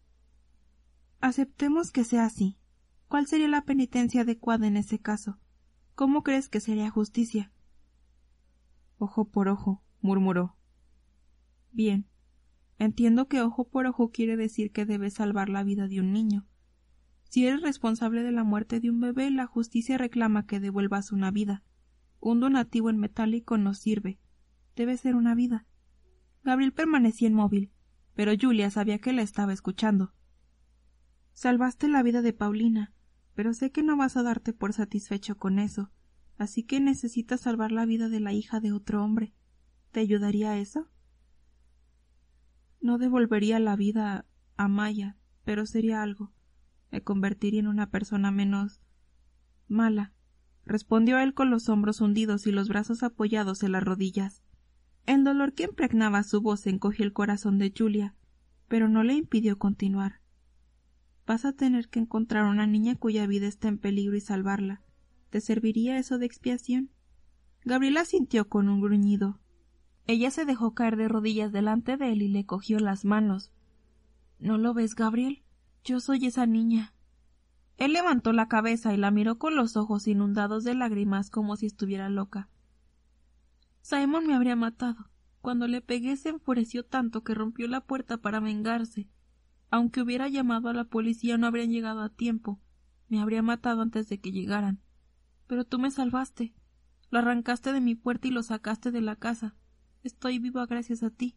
Aceptemos 1.21 1.91
que 1.91 2.03
sea 2.03 2.25
así. 2.25 2.57
¿Cuál 3.09 3.27
sería 3.27 3.49
la 3.49 3.67
penitencia 3.67 4.23
adecuada 4.23 4.67
en 4.67 4.79
ese 4.79 4.99
caso? 4.99 5.39
¿Cómo 5.95 6.23
crees 6.23 6.49
que 6.49 6.61
sería 6.61 6.89
justicia? 6.89 7.53
Ojo 8.97 9.27
por 9.27 9.49
ojo, 9.49 9.83
murmuró. 10.01 10.57
Bien. 11.73 12.08
Entiendo 12.79 13.27
que 13.27 13.43
ojo 13.43 13.69
por 13.69 13.87
ojo 13.87 14.11
quiere 14.11 14.37
decir 14.37 14.71
que 14.71 14.87
debes 14.87 15.15
salvar 15.15 15.49
la 15.49 15.65
vida 15.65 15.89
de 15.89 16.01
un 16.01 16.13
niño. 16.13 16.47
Si 17.25 17.47
eres 17.47 17.61
responsable 17.61 18.23
de 18.23 18.33
la 18.33 18.45
muerte 18.45 18.81
de 18.81 18.89
un 18.91 19.01
bebé, 19.01 19.31
la 19.31 19.47
justicia 19.47 19.99
reclama 19.99 20.47
que 20.47 20.61
devuelvas 20.61 21.13
una 21.13 21.31
vida. 21.31 21.63
Un 22.21 22.41
donativo 22.41 22.89
en 22.89 22.99
metálico 22.99 23.59
no 23.59 23.75
sirve. 23.75 24.19
Debe 24.77 24.97
ser 24.97 25.15
una 25.15 25.35
vida. 25.35 25.67
Gabriel 26.45 26.73
permanecía 26.73 27.29
inmóvil, 27.29 27.73
pero 28.15 28.33
Julia 28.41 28.71
sabía 28.71 28.99
que 28.99 29.13
la 29.13 29.23
estaba 29.23 29.53
escuchando. 29.53 30.15
Salvaste 31.35 31.89
la 31.89 32.03
vida 32.03 32.23
de 32.23 32.33
Paulina, 32.33 32.93
pero 33.35 33.55
sé 33.55 33.71
que 33.71 33.83
no 33.83 33.97
vas 33.97 34.17
a 34.17 34.23
darte 34.23 34.53
por 34.53 34.73
satisfecho 34.73 35.37
con 35.37 35.59
eso, 35.59 35.91
así 36.37 36.63
que 36.63 36.81
necesitas 36.81 37.43
salvar 37.43 37.71
la 37.71 37.87
vida 37.87 38.09
de 38.09 38.21
la 38.21 38.33
hija 38.33 38.61
de 38.61 38.73
otro 38.73 39.05
hombre. 39.05 39.35
¿Te 39.93 40.01
ayudaría 40.01 40.59
eso? 40.59 40.89
No 42.89 42.97
devolvería 42.97 43.59
la 43.59 43.77
vida 43.77 44.25
a 44.57 44.67
Maya, 44.67 45.19
pero 45.45 45.67
sería 45.67 46.03
algo. 46.03 46.33
Me 46.91 47.03
convertiría 47.03 47.61
en 47.61 47.67
una 47.67 47.91
persona 47.91 48.31
menos 48.31 48.81
mala, 49.69 50.15
respondió 50.65 51.19
él 51.19 51.35
con 51.35 51.51
los 51.51 51.69
hombros 51.69 52.01
hundidos 52.01 52.47
y 52.47 52.51
los 52.51 52.69
brazos 52.69 53.03
apoyados 53.03 53.63
en 53.63 53.73
las 53.73 53.83
rodillas. 53.83 54.43
El 55.05 55.23
dolor 55.23 55.53
que 55.53 55.65
impregnaba 55.65 56.23
su 56.23 56.41
voz 56.41 56.67
encogió 56.67 57.05
el 57.05 57.13
corazón 57.13 57.59
de 57.59 57.75
Julia, 57.77 58.15
pero 58.69 58.89
no 58.89 59.03
le 59.03 59.17
impidió 59.17 59.59
continuar. 59.59 60.23
Vas 61.27 61.45
a 61.45 61.53
tener 61.53 61.91
que 61.91 62.01
encontrar 62.01 62.47
una 62.47 62.67
niña 62.67 62.97
cuya 62.97 63.27
vida 63.27 63.49
está 63.49 63.69
en 63.69 63.77
peligro 63.77 64.17
y 64.17 64.23
salvarla. 64.23 64.81
¿Te 65.29 65.43
serviría 65.43 65.99
eso 65.99 66.17
de 66.17 66.25
expiación? 66.25 66.91
Gabriela 67.67 68.07
sintió 68.07 68.49
con 68.49 68.71
un 68.71 68.81
gruñido. 68.81 69.41
Ella 70.09 70.31
se 70.31 70.47
dejó 70.47 70.73
caer 70.73 70.97
de 70.97 71.07
rodillas 71.07 71.53
delante 71.53 71.99
de 71.99 72.11
él 72.11 72.23
y 72.23 72.29
le 72.29 72.47
cogió 72.47 72.79
las 72.79 73.05
manos. 73.05 73.53
¿No 74.39 74.57
lo 74.57 74.73
ves, 74.73 74.95
Gabriel? 74.95 75.43
Yo 75.85 76.01
soy 76.01 76.25
esa 76.25 76.47
niña. 76.47 76.95
Él 77.77 77.93
levantó 77.93 78.33
la 78.33 78.49
cabeza 78.49 78.95
y 78.95 78.97
la 78.97 79.11
miró 79.11 79.37
con 79.39 79.55
los 79.55 79.77
ojos 79.77 80.09
inundados 80.09 80.65
de 80.65 80.75
lágrimas 80.75 81.29
como 81.29 81.57
si 81.57 81.67
estuviera 81.67 82.09
loca. 82.09 82.49
Simon 83.83 84.27
me 84.27 84.35
habría 84.35 84.57
matado. 84.57 85.11
Cuando 85.43 85.69
le 85.69 85.83
pegué 85.83 86.17
se 86.17 86.31
enfureció 86.31 86.87
tanto 86.87 87.23
que 87.23 87.35
rompió 87.35 87.69
la 87.69 87.83
puerta 87.83 88.17
para 88.17 88.41
vengarse. 88.41 89.11
Aunque 89.71 90.01
hubiera 90.01 90.27
llamado 90.27 90.71
a 90.71 90.73
la 90.73 90.85
policía 90.85 91.37
no 91.37 91.47
habrían 91.47 91.71
llegado 91.71 92.01
a 92.01 92.09
tiempo. 92.09 92.59
Me 93.11 93.21
habría 93.21 93.43
matado 93.43 93.83
antes 93.83 94.09
de 94.09 94.19
que 94.19 94.33
llegaran. 94.33 94.81
Pero 95.47 95.67
tú 95.67 95.79
me 95.79 95.91
salvaste. 95.91 96.55
Lo 97.11 97.19
arrancaste 97.19 97.75
de 97.75 97.83
mi 97.83 97.95
puerta 97.95 98.27
y 98.27 98.31
lo 98.31 98.43
sacaste 98.43 98.91
de 98.91 99.03
la 99.03 99.15
casa. 99.15 99.55
Estoy 100.09 100.39
viva 100.39 100.65
gracias 100.65 101.03
a 101.03 101.11
ti. 101.11 101.37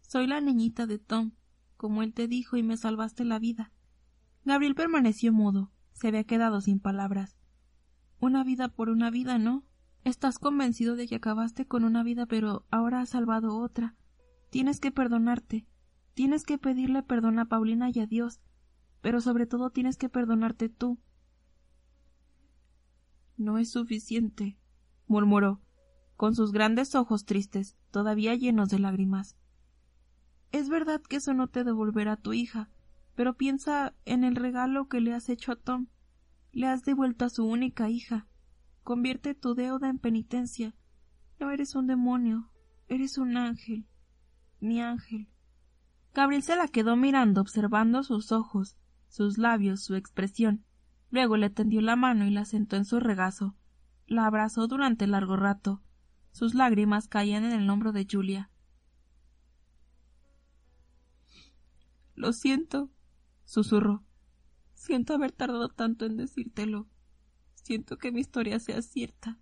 Soy 0.00 0.28
la 0.28 0.40
niñita 0.40 0.86
de 0.86 1.00
Tom, 1.00 1.32
como 1.76 2.04
él 2.04 2.14
te 2.14 2.28
dijo, 2.28 2.56
y 2.56 2.62
me 2.62 2.76
salvaste 2.76 3.24
la 3.24 3.40
vida. 3.40 3.72
Gabriel 4.44 4.76
permaneció 4.76 5.32
mudo. 5.32 5.72
Se 5.90 6.06
había 6.06 6.22
quedado 6.22 6.60
sin 6.60 6.78
palabras. 6.78 7.36
Una 8.20 8.44
vida 8.44 8.68
por 8.68 8.90
una 8.90 9.10
vida, 9.10 9.38
¿no? 9.38 9.64
Estás 10.04 10.38
convencido 10.38 10.94
de 10.94 11.08
que 11.08 11.16
acabaste 11.16 11.66
con 11.66 11.82
una 11.82 12.04
vida, 12.04 12.26
pero 12.26 12.64
ahora 12.70 13.00
has 13.00 13.08
salvado 13.08 13.58
otra. 13.58 13.96
Tienes 14.50 14.78
que 14.78 14.92
perdonarte. 14.92 15.66
Tienes 16.14 16.44
que 16.44 16.58
pedirle 16.58 17.02
perdón 17.02 17.40
a 17.40 17.46
Paulina 17.46 17.90
y 17.92 17.98
a 17.98 18.06
Dios. 18.06 18.40
Pero 19.00 19.20
sobre 19.20 19.46
todo 19.46 19.70
tienes 19.70 19.96
que 19.96 20.08
perdonarte 20.08 20.68
tú. 20.68 21.00
No 23.36 23.58
es 23.58 23.72
suficiente, 23.72 24.56
murmuró 25.08 25.60
con 26.22 26.36
sus 26.36 26.52
grandes 26.52 26.94
ojos 26.94 27.24
tristes, 27.24 27.76
todavía 27.90 28.36
llenos 28.36 28.68
de 28.68 28.78
lágrimas. 28.78 29.36
Es 30.52 30.68
verdad 30.68 31.02
que 31.02 31.16
eso 31.16 31.34
no 31.34 31.48
te 31.48 31.64
devolverá 31.64 32.12
a 32.12 32.16
tu 32.16 32.32
hija, 32.32 32.70
pero 33.16 33.34
piensa 33.34 33.92
en 34.04 34.22
el 34.22 34.36
regalo 34.36 34.86
que 34.86 35.00
le 35.00 35.14
has 35.14 35.28
hecho 35.28 35.50
a 35.50 35.56
Tom. 35.56 35.88
Le 36.52 36.68
has 36.68 36.84
devuelto 36.84 37.24
a 37.24 37.28
su 37.28 37.44
única 37.44 37.90
hija. 37.90 38.28
Convierte 38.84 39.34
tu 39.34 39.56
deuda 39.56 39.88
en 39.88 39.98
penitencia. 39.98 40.76
No 41.40 41.50
eres 41.50 41.74
un 41.74 41.88
demonio, 41.88 42.52
eres 42.86 43.18
un 43.18 43.36
ángel. 43.36 43.88
Mi 44.60 44.80
ángel. 44.80 45.28
Gabriel 46.14 46.44
se 46.44 46.54
la 46.54 46.68
quedó 46.68 46.94
mirando, 46.94 47.40
observando 47.40 48.04
sus 48.04 48.30
ojos, 48.30 48.76
sus 49.08 49.38
labios, 49.38 49.82
su 49.82 49.96
expresión. 49.96 50.64
Luego 51.10 51.36
le 51.36 51.50
tendió 51.50 51.80
la 51.80 51.96
mano 51.96 52.24
y 52.26 52.30
la 52.30 52.44
sentó 52.44 52.76
en 52.76 52.84
su 52.84 53.00
regazo. 53.00 53.56
La 54.06 54.26
abrazó 54.26 54.68
durante 54.68 55.08
largo 55.08 55.34
rato. 55.34 55.82
Sus 56.32 56.54
lágrimas 56.54 57.08
caían 57.08 57.44
en 57.44 57.52
el 57.52 57.68
hombro 57.68 57.92
de 57.92 58.06
Julia. 58.10 58.50
Lo 62.14 62.32
siento, 62.32 62.90
susurró. 63.44 64.02
Siento 64.72 65.14
haber 65.14 65.32
tardado 65.32 65.68
tanto 65.68 66.06
en 66.06 66.16
decírtelo. 66.16 66.88
Siento 67.54 67.98
que 67.98 68.12
mi 68.12 68.20
historia 68.20 68.58
sea 68.58 68.80
cierta. 68.80 69.38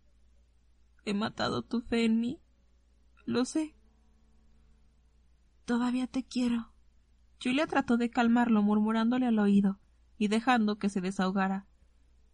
He 1.04 1.14
matado 1.14 1.62
tu 1.62 1.80
fe 1.80 2.04
en 2.04 2.20
mí. 2.20 2.40
Lo 3.24 3.44
sé. 3.44 3.76
Todavía 5.64 6.08
te 6.08 6.24
quiero. 6.24 6.72
Julia 7.42 7.66
trató 7.68 7.96
de 7.96 8.10
calmarlo 8.10 8.62
murmurándole 8.62 9.26
al 9.26 9.38
oído 9.38 9.78
y 10.18 10.28
dejando 10.28 10.78
que 10.78 10.88
se 10.88 11.00
desahogara. 11.00 11.66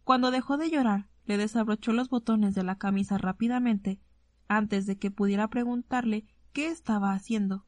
Cuando 0.03 0.31
dejó 0.31 0.57
de 0.57 0.69
llorar, 0.69 1.09
le 1.25 1.37
desabrochó 1.37 1.93
los 1.93 2.09
botones 2.09 2.55
de 2.55 2.63
la 2.63 2.77
camisa 2.77 3.17
rápidamente 3.17 4.01
antes 4.47 4.85
de 4.85 4.97
que 4.97 5.11
pudiera 5.11 5.47
preguntarle 5.49 6.25
qué 6.53 6.67
estaba 6.67 7.13
haciendo. 7.13 7.65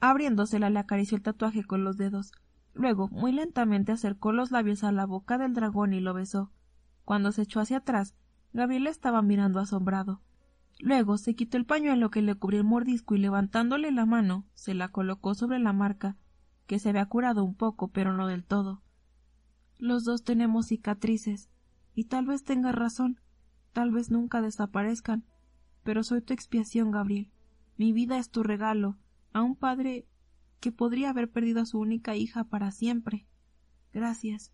Abriéndosela 0.00 0.70
le 0.70 0.78
acarició 0.78 1.16
el 1.16 1.22
tatuaje 1.22 1.64
con 1.64 1.84
los 1.84 1.96
dedos. 1.96 2.32
Luego, 2.74 3.08
muy 3.08 3.32
lentamente 3.32 3.92
acercó 3.92 4.32
los 4.32 4.50
labios 4.50 4.84
a 4.84 4.92
la 4.92 5.06
boca 5.06 5.38
del 5.38 5.54
dragón 5.54 5.92
y 5.92 6.00
lo 6.00 6.14
besó. 6.14 6.52
Cuando 7.04 7.32
se 7.32 7.42
echó 7.42 7.60
hacia 7.60 7.78
atrás, 7.78 8.14
Gabriel 8.52 8.86
estaba 8.86 9.22
mirando 9.22 9.60
asombrado. 9.60 10.20
Luego 10.80 11.18
se 11.18 11.34
quitó 11.34 11.56
el 11.56 11.66
pañuelo 11.66 12.10
que 12.10 12.22
le 12.22 12.36
cubría 12.36 12.60
el 12.60 12.66
mordisco 12.66 13.16
y 13.16 13.18
levantándole 13.18 13.90
la 13.90 14.06
mano, 14.06 14.46
se 14.54 14.74
la 14.74 14.88
colocó 14.88 15.34
sobre 15.34 15.58
la 15.58 15.72
marca, 15.72 16.16
que 16.66 16.78
se 16.78 16.90
había 16.90 17.06
curado 17.06 17.42
un 17.42 17.56
poco, 17.56 17.88
pero 17.88 18.12
no 18.12 18.28
del 18.28 18.44
todo. 18.44 18.82
Los 19.78 20.04
dos 20.04 20.22
tenemos 20.22 20.66
cicatrices, 20.66 21.48
y 21.94 22.04
tal 22.04 22.26
vez 22.26 22.44
tengas 22.44 22.74
razón, 22.74 23.20
tal 23.72 23.90
vez 23.90 24.10
nunca 24.10 24.40
desaparezcan, 24.40 25.24
pero 25.88 26.04
soy 26.04 26.20
tu 26.20 26.34
expiación, 26.34 26.90
Gabriel. 26.90 27.32
Mi 27.78 27.94
vida 27.94 28.18
es 28.18 28.28
tu 28.28 28.42
regalo 28.42 28.98
a 29.32 29.40
un 29.40 29.56
padre 29.56 30.06
que 30.60 30.70
podría 30.70 31.08
haber 31.08 31.30
perdido 31.30 31.62
a 31.62 31.64
su 31.64 31.78
única 31.78 32.14
hija 32.14 32.44
para 32.44 32.72
siempre. 32.72 33.26
Gracias. 33.94 34.52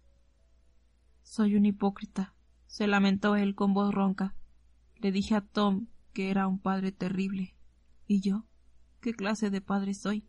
Soy 1.24 1.56
un 1.56 1.66
hipócrita, 1.66 2.36
se 2.68 2.86
lamentó 2.86 3.34
él 3.34 3.56
con 3.56 3.74
voz 3.74 3.92
ronca. 3.92 4.36
Le 4.94 5.10
dije 5.10 5.34
a 5.34 5.40
Tom 5.40 5.88
que 6.12 6.30
era 6.30 6.46
un 6.46 6.60
padre 6.60 6.92
terrible. 6.92 7.56
¿Y 8.06 8.20
yo? 8.20 8.46
¿Qué 9.00 9.12
clase 9.12 9.50
de 9.50 9.60
padre 9.60 9.94
soy? 9.94 10.28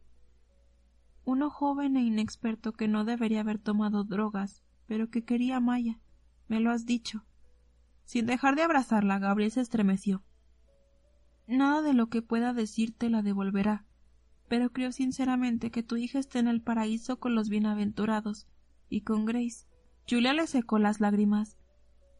Uno 1.23 1.51
joven 1.51 1.97
e 1.97 2.03
inexperto 2.03 2.73
que 2.73 2.87
no 2.87 3.05
debería 3.05 3.41
haber 3.41 3.59
tomado 3.59 4.05
drogas, 4.05 4.63
pero 4.87 5.11
que 5.11 5.23
quería 5.23 5.57
a 5.57 5.61
Maya. 5.61 5.99
Me 6.47 6.59
lo 6.59 6.71
has 6.71 6.87
dicho. 6.87 7.27
Sin 8.05 8.25
dejar 8.25 8.55
de 8.55 8.63
abrazarla, 8.63 9.19
Gabriel 9.19 9.51
se 9.51 9.61
estremeció. 9.61 10.23
Nada 11.47 11.81
de 11.81 11.93
lo 11.93 12.07
que 12.07 12.21
pueda 12.21 12.53
decirte 12.53 13.09
la 13.09 13.21
devolverá, 13.21 13.85
pero 14.47 14.71
creo 14.71 14.91
sinceramente 14.91 15.69
que 15.69 15.83
tu 15.83 15.95
hija 15.95 16.19
está 16.19 16.39
en 16.39 16.47
el 16.47 16.61
paraíso 16.61 17.19
con 17.19 17.35
los 17.35 17.49
bienaventurados 17.49 18.47
y 18.89 19.01
con 19.01 19.25
Grace. 19.25 19.67
Julia 20.09 20.33
le 20.33 20.47
secó 20.47 20.79
las 20.79 20.99
lágrimas, 20.99 21.57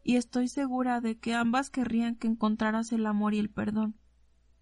y 0.04 0.18
estoy 0.18 0.48
segura 0.48 1.02
de 1.02 1.18
que 1.18 1.34
ambas 1.34 1.72
querrían 1.72 2.16
que 2.16 2.28
encontraras 2.28 2.92
el 2.92 3.06
amor 3.08 3.34
y 3.34 3.40
el 3.40 3.50
perdón. 3.50 3.96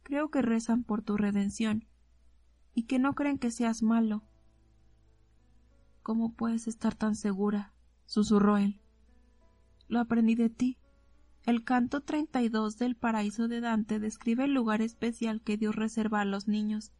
Creo 0.04 0.30
que 0.30 0.42
rezan 0.42 0.84
por 0.84 1.02
tu 1.02 1.18
redención, 1.18 1.86
y 2.74 2.84
que 2.84 3.00
no 3.00 3.16
creen 3.16 3.38
que 3.38 3.52
seas 3.52 3.84
malo. 3.84 4.24
¿Cómo 6.02 6.34
puedes 6.34 6.68
estar 6.68 6.96
tan 6.96 7.16
segura? 7.16 7.74
susurró 8.06 8.58
él. 8.58 8.82
Lo 9.88 10.00
aprendí 10.00 10.36
de 10.36 10.50
ti. 10.50 10.78
El 11.46 11.66
canto 11.66 12.00
32 12.00 12.78
del 12.78 12.96
paraíso 12.96 13.50
de 13.50 13.60
Dante 13.60 14.00
describe 14.00 14.46
el 14.46 14.54
lugar 14.54 14.82
especial 14.82 15.42
que 15.42 15.58
Dios 15.58 15.76
reserva 15.76 16.22
a 16.22 16.26
los 16.26 16.48
niños. 16.48 16.94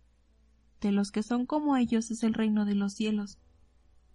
De 0.82 0.92
los 0.92 1.14
que 1.14 1.24
son 1.24 1.46
como 1.46 1.78
ellos 1.78 2.12
es 2.12 2.24
el 2.24 2.34
reino 2.34 2.66
de 2.66 2.76
los 2.76 2.92
cielos. 2.92 3.40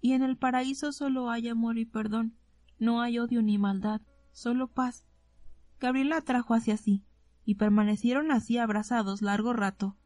Y 0.02 0.12
en 0.12 0.22
el 0.22 0.36
paraíso 0.36 0.92
solo 0.92 1.30
hay 1.30 1.48
amor 1.48 1.78
y 1.78 1.86
perdón, 1.86 2.36
no 2.78 3.00
hay 3.00 3.18
odio 3.18 3.40
ni 3.40 3.56
maldad, 3.56 4.02
solo 4.32 4.68
paz. 4.68 5.06
Gabriel 5.80 6.10
la 6.10 6.20
trajo 6.20 6.52
hacia 6.52 6.76
sí, 6.76 7.02
y 7.46 7.54
permanecieron 7.54 8.30
así 8.30 8.58
abrazados 8.58 9.22
largo 9.22 9.54
rato. 9.54 9.96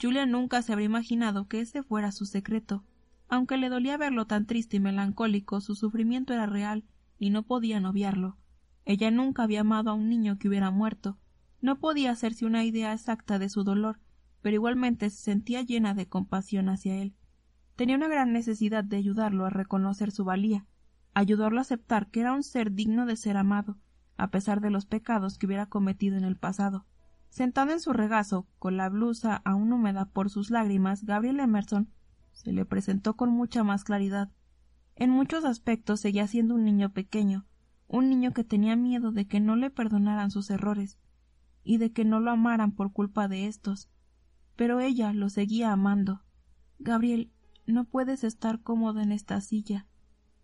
Julia 0.00 0.26
nunca 0.26 0.62
se 0.62 0.72
habría 0.72 0.86
imaginado 0.86 1.48
que 1.48 1.60
ese 1.60 1.82
fuera 1.82 2.12
su 2.12 2.24
secreto. 2.24 2.84
Aunque 3.28 3.56
le 3.56 3.68
dolía 3.68 3.96
verlo 3.96 4.28
tan 4.28 4.46
triste 4.46 4.76
y 4.76 4.80
melancólico, 4.80 5.60
su 5.60 5.74
sufrimiento 5.74 6.32
era 6.32 6.46
real, 6.46 6.84
y 7.18 7.30
no 7.30 7.42
podían 7.42 7.84
obviarlo. 7.84 8.36
Ella 8.84 9.10
nunca 9.10 9.44
había 9.44 9.60
amado 9.60 9.90
a 9.90 9.94
un 9.94 10.08
niño 10.08 10.38
que 10.38 10.48
hubiera 10.48 10.70
muerto, 10.70 11.18
No 11.60 11.78
podía 11.78 12.10
hacerse 12.10 12.44
una 12.44 12.64
idea 12.64 12.92
exacta 12.92 13.38
de 13.38 13.48
su 13.48 13.62
dolor, 13.62 14.00
pero 14.40 14.56
igualmente 14.56 15.08
se 15.10 15.22
sentía 15.22 15.62
llena 15.62 15.94
de 15.94 16.08
compasión 16.08 16.68
hacia 16.68 16.96
él. 16.96 17.14
Tenía 17.76 17.96
una 17.96 18.08
gran 18.08 18.32
necesidad 18.32 18.82
de 18.82 18.96
ayudarlo 18.96 19.46
a 19.46 19.50
reconocer 19.50 20.10
su 20.10 20.24
valía, 20.24 20.66
ayudarlo 21.14 21.58
a 21.58 21.62
aceptar 21.62 22.10
que 22.10 22.20
era 22.20 22.32
un 22.32 22.42
ser 22.42 22.72
digno 22.72 23.06
de 23.06 23.16
ser 23.16 23.36
amado, 23.36 23.78
a 24.16 24.30
pesar 24.30 24.60
de 24.60 24.70
los 24.70 24.86
pecados 24.86 25.38
que 25.38 25.46
hubiera 25.46 25.66
cometido 25.66 26.16
en 26.16 26.24
el 26.24 26.36
pasado. 26.36 26.84
Sentado 27.28 27.72
en 27.72 27.80
su 27.80 27.92
regazo, 27.92 28.46
con 28.58 28.76
la 28.76 28.88
blusa 28.88 29.36
aún 29.44 29.72
húmeda 29.72 30.06
por 30.06 30.28
sus 30.28 30.50
lágrimas, 30.50 31.04
Gabriel 31.04 31.40
Emerson 31.40 31.88
se 32.32 32.52
le 32.52 32.64
presentó 32.64 33.14
con 33.14 33.30
mucha 33.30 33.62
más 33.62 33.84
claridad. 33.84 34.30
En 34.96 35.10
muchos 35.10 35.44
aspectos 35.44 36.00
seguía 36.00 36.26
siendo 36.26 36.54
un 36.54 36.64
niño 36.64 36.92
pequeño, 36.92 37.46
un 37.92 38.08
niño 38.08 38.32
que 38.32 38.42
tenía 38.42 38.74
miedo 38.74 39.12
de 39.12 39.26
que 39.26 39.38
no 39.38 39.54
le 39.54 39.70
perdonaran 39.70 40.30
sus 40.30 40.48
errores, 40.48 40.98
y 41.62 41.76
de 41.76 41.92
que 41.92 42.06
no 42.06 42.20
lo 42.20 42.30
amaran 42.30 42.72
por 42.72 42.92
culpa 42.92 43.28
de 43.28 43.46
estos. 43.46 43.90
Pero 44.56 44.80
ella 44.80 45.12
lo 45.12 45.28
seguía 45.28 45.72
amando. 45.72 46.22
Gabriel, 46.78 47.30
no 47.66 47.84
puedes 47.84 48.24
estar 48.24 48.62
cómodo 48.62 49.00
en 49.00 49.12
esta 49.12 49.40
silla. 49.42 49.86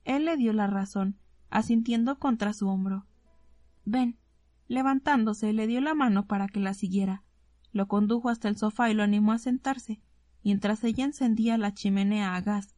Él 0.05 0.27
le 0.27 0.37
dio 0.37 0.53
la 0.53 0.67
razón, 0.67 1.17
asintiendo 1.49 2.19
contra 2.19 2.53
su 2.53 2.69
hombro. 2.69 3.07
Ven. 3.85 4.19
Levantándose, 4.69 5.55
le 5.55 5.67
dio 5.67 5.81
la 5.81 5.95
mano 5.95 6.27
para 6.27 6.49
que 6.49 6.61
la 6.61 6.75
siguiera. 6.75 7.25
Lo 7.73 7.89
condujo 7.89 8.29
hasta 8.29 8.49
el 8.49 8.59
sofá 8.59 8.91
y 8.91 8.95
lo 8.95 9.03
animó 9.03 9.33
a 9.33 9.39
sentarse, 9.39 10.03
mientras 10.45 10.85
ella 10.85 11.07
encendía 11.07 11.57
la 11.57 11.73
chimenea 11.73 12.35
a 12.35 12.41
gas. 12.43 12.77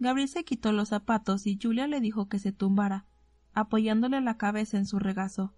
Gabriel 0.00 0.28
se 0.28 0.42
quitó 0.42 0.72
los 0.72 0.88
zapatos 0.88 1.46
y 1.46 1.56
Julia 1.62 1.86
le 1.86 2.00
dijo 2.00 2.28
que 2.28 2.40
se 2.40 2.50
tumbara, 2.50 3.06
apoyándole 3.54 4.20
la 4.20 4.36
cabeza 4.36 4.76
en 4.78 4.86
su 4.86 4.98
regazo. 4.98 5.54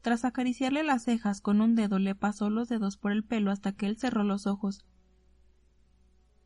Tras 0.00 0.24
acariciarle 0.24 0.84
las 0.84 1.04
cejas 1.04 1.40
con 1.40 1.60
un 1.60 1.74
dedo 1.74 1.98
le 1.98 2.14
pasó 2.14 2.50
los 2.50 2.68
dedos 2.68 2.96
por 2.96 3.12
el 3.12 3.24
pelo 3.24 3.50
hasta 3.50 3.72
que 3.72 3.86
él 3.86 3.96
cerró 3.96 4.22
los 4.22 4.46
ojos. 4.46 4.84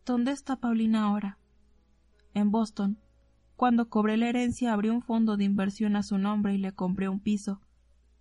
¿Dónde 0.06 0.32
está 0.32 0.56
Paulina 0.56 1.02
ahora? 1.02 1.38
En 2.34 2.50
Boston. 2.50 2.98
Cuando 3.56 3.88
cobré 3.88 4.16
la 4.16 4.28
herencia 4.28 4.72
abrí 4.72 4.88
un 4.88 5.02
fondo 5.02 5.36
de 5.36 5.44
inversión 5.44 5.96
a 5.96 6.02
su 6.02 6.16
nombre 6.18 6.54
y 6.54 6.58
le 6.58 6.72
compré 6.72 7.08
un 7.08 7.20
piso. 7.20 7.60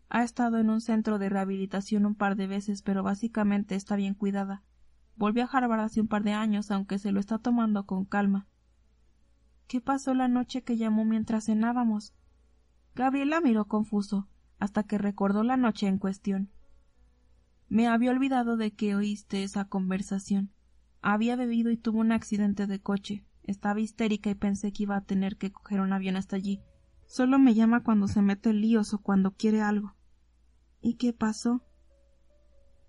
Ha 0.10 0.24
estado 0.24 0.58
en 0.58 0.70
un 0.70 0.82
centro 0.82 1.20
de 1.20 1.30
rehabilitación 1.30 2.06
un 2.06 2.16
par 2.16 2.36
de 2.36 2.48
veces, 2.48 2.82
pero 2.82 3.04
básicamente 3.04 3.76
está 3.76 3.96
bien 3.96 4.16
cuidada. 4.16 4.64
Volvió 5.16 5.44
a 5.44 5.48
Harvard 5.48 5.82
hace 5.82 6.02
un 6.02 6.08
par 6.08 6.24
de 6.24 6.34
años, 6.34 6.72
aunque 6.72 6.98
se 6.98 7.12
lo 7.12 7.20
está 7.20 7.38
tomando 7.38 7.86
con 7.86 8.06
calma. 8.06 8.48
¿Qué 9.68 9.82
pasó 9.82 10.14
la 10.14 10.28
noche 10.28 10.64
que 10.64 10.78
llamó 10.78 11.06
mientras 11.06 11.46
cenábamos? 11.46 12.14
Gabriela 12.98 13.42
miró 13.42 13.66
confuso 13.66 14.28
hasta 14.58 14.82
que 14.82 14.98
recordó 14.98 15.44
la 15.44 15.56
noche 15.56 15.86
en 15.86 16.00
cuestión. 16.00 16.50
Me 17.70 17.88
había 17.88 18.10
olvidado 18.10 18.58
de 18.58 18.72
que 18.72 18.96
oíste 18.96 19.44
esa 19.44 19.66
conversación. 19.66 20.52
Había 21.04 21.36
bebido 21.36 21.70
y 21.70 21.78
tuvo 21.78 22.00
un 22.00 22.12
accidente 22.12 22.66
de 22.66 22.82
coche. 22.82 23.24
Estaba 23.44 23.82
histérica 23.82 24.32
y 24.32 24.36
pensé 24.36 24.74
que 24.74 24.82
iba 24.82 24.96
a 24.96 25.06
tener 25.06 25.38
que 25.38 25.52
coger 25.52 25.80
un 25.82 25.94
avión 25.94 26.16
hasta 26.16 26.38
allí. 26.38 26.60
Solo 27.06 27.38
me 27.38 27.54
llama 27.54 27.84
cuando 27.84 28.08
se 28.08 28.24
mete 28.24 28.52
líos 28.52 28.96
o 28.96 28.98
cuando 28.98 29.36
quiere 29.36 29.62
algo. 29.62 29.94
¿Y 30.82 30.96
qué 30.96 31.14
pasó? 31.14 31.62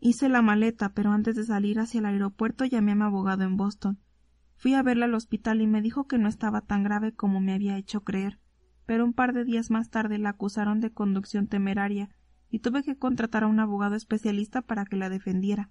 Hice 0.00 0.30
la 0.30 0.40
maleta, 0.40 0.94
pero 0.94 1.12
antes 1.12 1.36
de 1.36 1.44
salir 1.44 1.80
hacia 1.80 1.98
el 1.98 2.06
aeropuerto 2.06 2.64
llamé 2.64 2.92
a 2.92 2.94
mi 2.94 3.02
abogado 3.02 3.44
en 3.44 3.58
Boston. 3.58 4.00
Fui 4.56 4.72
a 4.72 4.82
verla 4.82 5.04
al 5.04 5.14
hospital 5.14 5.60
y 5.60 5.66
me 5.66 5.82
dijo 5.82 6.06
que 6.06 6.16
no 6.16 6.30
estaba 6.30 6.62
tan 6.62 6.82
grave 6.82 7.12
como 7.12 7.40
me 7.40 7.52
había 7.52 7.76
hecho 7.76 8.04
creer 8.04 8.40
pero 8.88 9.04
un 9.04 9.12
par 9.12 9.34
de 9.34 9.44
días 9.44 9.70
más 9.70 9.90
tarde 9.90 10.16
la 10.16 10.30
acusaron 10.30 10.80
de 10.80 10.90
conducción 10.90 11.46
temeraria 11.46 12.08
y 12.48 12.60
tuve 12.60 12.82
que 12.82 12.96
contratar 12.96 13.44
a 13.44 13.46
un 13.46 13.60
abogado 13.60 13.94
especialista 13.96 14.62
para 14.62 14.86
que 14.86 14.96
la 14.96 15.10
defendiera. 15.10 15.70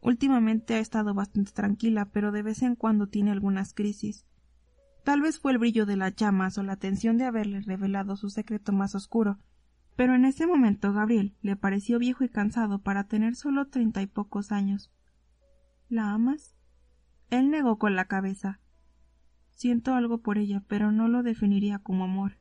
Últimamente 0.00 0.72
ha 0.72 0.78
estado 0.78 1.12
bastante 1.12 1.52
tranquila, 1.52 2.06
pero 2.06 2.32
de 2.32 2.40
vez 2.40 2.62
en 2.62 2.76
cuando 2.76 3.08
tiene 3.08 3.30
algunas 3.30 3.74
crisis. 3.74 4.24
Tal 5.04 5.20
vez 5.20 5.38
fue 5.38 5.52
el 5.52 5.58
brillo 5.58 5.84
de 5.84 5.96
las 5.96 6.16
llamas 6.16 6.56
o 6.56 6.62
la 6.62 6.76
tensión 6.76 7.18
de 7.18 7.26
haberle 7.26 7.60
revelado 7.60 8.16
su 8.16 8.30
secreto 8.30 8.72
más 8.72 8.94
oscuro, 8.94 9.38
pero 9.94 10.14
en 10.14 10.24
ese 10.24 10.46
momento 10.46 10.94
Gabriel 10.94 11.36
le 11.42 11.56
pareció 11.56 11.98
viejo 11.98 12.24
y 12.24 12.30
cansado 12.30 12.80
para 12.80 13.04
tener 13.04 13.36
solo 13.36 13.66
treinta 13.66 14.00
y 14.00 14.06
pocos 14.06 14.50
años. 14.50 14.90
¿La 15.90 16.14
amas? 16.14 16.56
Él 17.28 17.50
negó 17.50 17.76
con 17.76 17.96
la 17.96 18.06
cabeza. 18.06 18.60
Siento 19.58 19.96
algo 19.96 20.18
por 20.18 20.38
ella, 20.38 20.62
pero 20.68 20.92
no 20.92 21.08
lo 21.08 21.24
definiría 21.24 21.80
como 21.80 22.04
amor. 22.04 22.34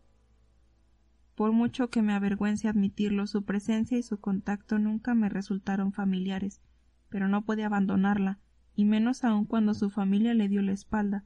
Por 1.33 1.51
mucho 1.51 1.89
que 1.89 2.03
me 2.03 2.13
avergüence 2.13 2.67
admitirlo, 2.67 3.25
su 3.25 3.43
presencia 3.43 3.97
y 3.97 4.03
su 4.03 4.19
contacto 4.19 4.77
nunca 4.77 5.15
me 5.15 5.27
resultaron 5.27 5.93
familiares, 5.93 6.61
pero 7.09 7.27
no 7.27 7.43
pude 7.43 7.63
abandonarla, 7.63 8.37
y 8.75 8.85
menos 8.85 9.23
aún 9.23 9.45
cuando 9.45 9.73
su 9.73 9.89
familia 9.89 10.35
le 10.35 10.47
dio 10.47 10.61
la 10.61 10.73
espalda. 10.73 11.25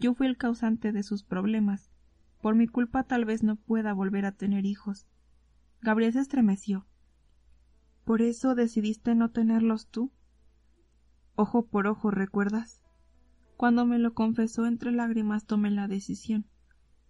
Yo 0.00 0.14
fui 0.14 0.26
el 0.26 0.38
causante 0.38 0.90
de 0.90 1.02
sus 1.02 1.22
problemas. 1.22 1.90
Por 2.40 2.54
mi 2.54 2.66
culpa 2.66 3.02
tal 3.02 3.26
vez 3.26 3.42
no 3.42 3.56
pueda 3.56 3.92
volver 3.92 4.24
a 4.24 4.32
tener 4.32 4.64
hijos. 4.64 5.06
Gabriel 5.82 6.14
se 6.14 6.20
estremeció. 6.20 6.86
¿Por 8.06 8.22
eso 8.22 8.54
decidiste 8.54 9.14
no 9.14 9.32
tenerlos 9.32 9.88
tú? 9.88 10.10
Ojo 11.34 11.66
por 11.66 11.88
ojo, 11.88 12.10
¿recuerdas? 12.10 12.85
Cuando 13.56 13.86
me 13.86 13.98
lo 13.98 14.12
confesó 14.12 14.66
entre 14.66 14.92
lágrimas 14.92 15.46
tomé 15.46 15.70
la 15.70 15.88
decisión. 15.88 16.44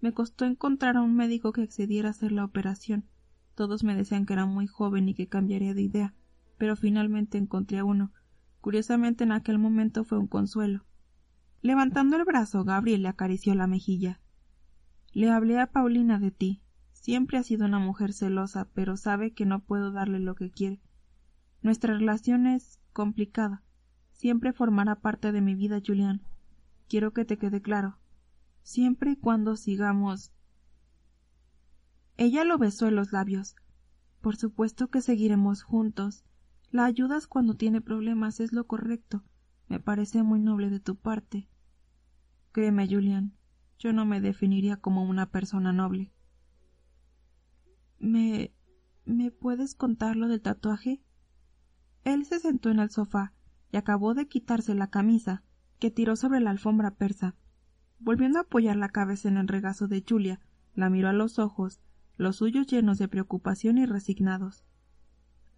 Me 0.00 0.12
costó 0.12 0.44
encontrar 0.44 0.96
a 0.96 1.02
un 1.02 1.16
médico 1.16 1.52
que 1.52 1.62
accediera 1.62 2.08
a 2.08 2.10
hacer 2.12 2.30
la 2.30 2.44
operación. 2.44 3.04
Todos 3.56 3.82
me 3.82 3.96
decían 3.96 4.26
que 4.26 4.34
era 4.34 4.46
muy 4.46 4.68
joven 4.68 5.08
y 5.08 5.14
que 5.14 5.26
cambiaría 5.26 5.74
de 5.74 5.82
idea, 5.82 6.14
pero 6.56 6.76
finalmente 6.76 7.36
encontré 7.36 7.78
a 7.78 7.84
uno. 7.84 8.12
Curiosamente 8.60 9.24
en 9.24 9.32
aquel 9.32 9.58
momento 9.58 10.04
fue 10.04 10.18
un 10.18 10.28
consuelo. 10.28 10.84
Levantando 11.62 12.16
el 12.16 12.24
brazo, 12.24 12.62
Gabriel 12.62 13.02
le 13.02 13.08
acarició 13.08 13.52
la 13.56 13.66
mejilla. 13.66 14.20
Le 15.12 15.30
hablé 15.30 15.58
a 15.58 15.72
Paulina 15.72 16.20
de 16.20 16.30
ti. 16.30 16.62
Siempre 16.92 17.38
ha 17.38 17.42
sido 17.42 17.66
una 17.66 17.80
mujer 17.80 18.12
celosa, 18.12 18.68
pero 18.72 18.96
sabe 18.96 19.32
que 19.32 19.46
no 19.46 19.64
puedo 19.64 19.90
darle 19.90 20.20
lo 20.20 20.36
que 20.36 20.50
quiere. 20.50 20.80
Nuestra 21.60 21.94
relación 21.94 22.46
es 22.46 22.78
complicada. 22.92 23.64
Siempre 24.12 24.52
formará 24.52 24.94
parte 25.00 25.32
de 25.32 25.40
mi 25.40 25.56
vida, 25.56 25.80
Julián 25.84 26.22
quiero 26.88 27.12
que 27.12 27.24
te 27.24 27.38
quede 27.38 27.62
claro, 27.62 27.98
siempre 28.62 29.12
y 29.12 29.16
cuando 29.16 29.56
sigamos. 29.56 30.32
Ella 32.16 32.44
lo 32.44 32.58
besó 32.58 32.88
en 32.88 32.96
los 32.96 33.12
labios. 33.12 33.56
Por 34.20 34.36
supuesto 34.36 34.88
que 34.88 35.02
seguiremos 35.02 35.62
juntos. 35.62 36.24
La 36.70 36.84
ayudas 36.84 37.26
cuando 37.26 37.54
tiene 37.54 37.80
problemas 37.80 38.40
es 38.40 38.52
lo 38.52 38.66
correcto. 38.66 39.22
Me 39.68 39.80
parece 39.80 40.22
muy 40.22 40.40
noble 40.40 40.70
de 40.70 40.80
tu 40.80 40.96
parte. 40.96 41.48
Créeme, 42.52 42.88
Julián, 42.88 43.36
yo 43.78 43.92
no 43.92 44.06
me 44.06 44.20
definiría 44.20 44.76
como 44.78 45.04
una 45.04 45.30
persona 45.30 45.72
noble. 45.72 46.12
¿Me. 47.98 48.52
¿Me 49.04 49.30
puedes 49.30 49.74
contar 49.74 50.16
lo 50.16 50.26
del 50.26 50.42
tatuaje? 50.42 51.00
Él 52.02 52.24
se 52.24 52.40
sentó 52.40 52.70
en 52.70 52.80
el 52.80 52.90
sofá 52.90 53.32
y 53.70 53.76
acabó 53.76 54.14
de 54.14 54.26
quitarse 54.26 54.74
la 54.74 54.90
camisa 54.90 55.44
que 55.78 55.90
tiró 55.90 56.16
sobre 56.16 56.40
la 56.40 56.50
alfombra 56.50 56.92
persa. 56.92 57.34
Volviendo 57.98 58.38
a 58.38 58.42
apoyar 58.42 58.76
la 58.76 58.88
cabeza 58.88 59.28
en 59.28 59.36
el 59.36 59.48
regazo 59.48 59.88
de 59.88 60.04
Julia, 60.06 60.40
la 60.74 60.90
miró 60.90 61.08
a 61.08 61.12
los 61.12 61.38
ojos, 61.38 61.80
los 62.16 62.36
suyos 62.36 62.66
llenos 62.66 62.98
de 62.98 63.08
preocupación 63.08 63.78
y 63.78 63.86
resignados. 63.86 64.64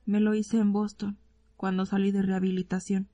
Me 0.07 0.21
lo 0.21 0.35
hice 0.35 0.59
en 0.59 0.73
Boston, 0.73 1.19
cuando 1.57 1.87
salí 1.87 2.13
de 2.13 2.23
rehabilitación. 2.23 3.09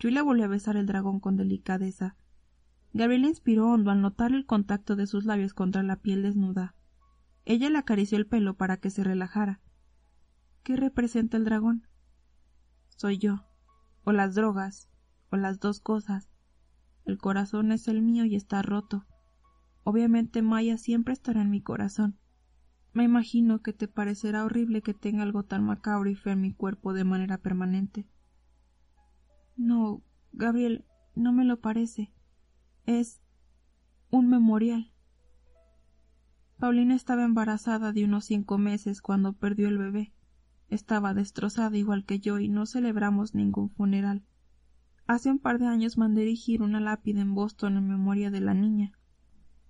Julia 0.00 0.22
volvió 0.22 0.44
a 0.44 0.48
besar 0.48 0.76
el 0.76 0.86
dragón 0.86 1.20
con 1.20 1.36
delicadeza. 1.36 2.16
Gabriel 2.92 3.24
inspiró 3.24 3.68
hondo 3.68 3.90
al 3.90 4.00
notar 4.00 4.32
el 4.32 4.46
contacto 4.46 4.96
de 4.96 5.06
sus 5.06 5.24
labios 5.24 5.54
contra 5.54 5.82
la 5.82 5.96
piel 5.96 6.22
desnuda. 6.22 6.74
Ella 7.44 7.68
le 7.70 7.78
acarició 7.78 8.18
el 8.18 8.26
pelo 8.26 8.56
para 8.56 8.76
que 8.76 8.90
se 8.90 9.04
relajara. 9.04 9.60
¿Qué 10.62 10.76
representa 10.76 11.36
el 11.36 11.44
dragón? 11.44 11.86
Soy 12.88 13.18
yo, 13.18 13.44
o 14.04 14.12
las 14.12 14.34
drogas, 14.34 14.88
las 15.36 15.60
dos 15.60 15.80
cosas. 15.80 16.28
El 17.04 17.18
corazón 17.18 17.72
es 17.72 17.88
el 17.88 18.02
mío 18.02 18.24
y 18.24 18.36
está 18.36 18.62
roto. 18.62 19.06
Obviamente 19.82 20.40
Maya 20.42 20.78
siempre 20.78 21.12
estará 21.12 21.42
en 21.42 21.50
mi 21.50 21.60
corazón. 21.60 22.18
Me 22.94 23.04
imagino 23.04 23.60
que 23.60 23.72
te 23.72 23.88
parecerá 23.88 24.44
horrible 24.44 24.80
que 24.80 24.94
tenga 24.94 25.24
algo 25.24 25.42
tan 25.42 25.64
macabro 25.64 26.08
y 26.08 26.14
feo 26.14 26.32
en 26.32 26.40
mi 26.40 26.54
cuerpo 26.54 26.92
de 26.92 27.04
manera 27.04 27.38
permanente. 27.38 28.06
No, 29.56 30.02
Gabriel, 30.32 30.84
no 31.14 31.32
me 31.32 31.44
lo 31.44 31.60
parece. 31.60 32.12
Es 32.86 33.20
un 34.10 34.28
memorial. 34.28 34.92
Paulina 36.58 36.94
estaba 36.94 37.24
embarazada 37.24 37.92
de 37.92 38.04
unos 38.04 38.26
cinco 38.26 38.58
meses 38.58 39.02
cuando 39.02 39.32
perdió 39.32 39.68
el 39.68 39.76
bebé. 39.76 40.14
Estaba 40.68 41.14
destrozada 41.14 41.76
igual 41.76 42.04
que 42.04 42.20
yo 42.20 42.38
y 42.38 42.48
no 42.48 42.64
celebramos 42.64 43.34
ningún 43.34 43.70
funeral. 43.70 44.24
Hace 45.06 45.30
un 45.30 45.38
par 45.38 45.58
de 45.58 45.66
años 45.66 45.98
mandé 45.98 46.22
erigir 46.22 46.62
una 46.62 46.80
lápida 46.80 47.20
en 47.20 47.34
Boston 47.34 47.76
en 47.76 47.88
memoria 47.88 48.30
de 48.30 48.40
la 48.40 48.54
niña. 48.54 48.92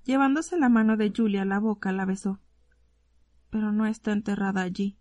Llevándose 0.04 0.56
la 0.56 0.68
mano 0.68 0.96
de 0.96 1.12
Julia 1.14 1.42
a 1.42 1.46
la 1.46 1.58
boca, 1.58 1.90
la 1.90 2.04
besó. 2.04 2.40
Pero 3.50 3.72
no 3.72 3.86
está 3.86 4.12
enterrada 4.12 4.62
allí, 4.62 4.96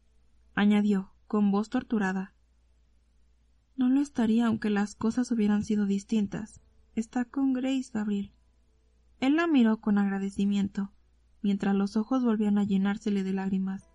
añadió, 0.56 1.14
con 1.28 1.52
voz 1.52 1.70
torturada. 1.70 2.34
No 3.76 3.90
lo 3.90 4.02
estaría 4.02 4.48
aunque 4.48 4.70
las 4.70 4.96
cosas 4.96 5.32
hubieran 5.32 5.64
sido 5.64 5.86
distintas. 5.86 6.62
Está 6.96 7.26
con 7.26 7.54
Grace, 7.54 7.92
Gabriel. 7.94 8.32
Él 9.20 9.36
la 9.36 9.48
miró 9.48 9.78
con 9.82 9.98
agradecimiento, 9.98 10.92
mientras 11.42 11.76
los 11.76 11.96
ojos 11.96 12.24
volvían 12.24 12.58
a 12.58 12.64
llenársele 12.64 13.24
de 13.24 13.34
lágrimas. 13.34 13.90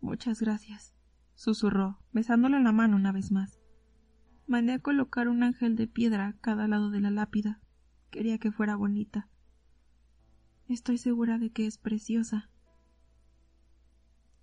Muchas 0.00 0.40
gracias, 0.40 0.94
susurró, 1.34 1.98
besándole 2.12 2.60
la 2.60 2.72
mano 2.72 2.96
una 2.96 3.12
vez 3.12 3.32
más. 3.32 3.58
Mandé 4.46 4.74
a 4.74 4.78
colocar 4.78 5.28
un 5.28 5.42
ángel 5.42 5.74
de 5.74 5.88
piedra 5.88 6.28
a 6.28 6.32
cada 6.34 6.68
lado 6.68 6.90
de 6.90 7.00
la 7.00 7.10
lápida. 7.10 7.60
Quería 8.10 8.38
que 8.38 8.52
fuera 8.52 8.76
bonita. 8.76 9.28
Estoy 10.68 10.98
segura 10.98 11.38
de 11.38 11.50
que 11.50 11.66
es 11.66 11.78
preciosa. 11.78 12.48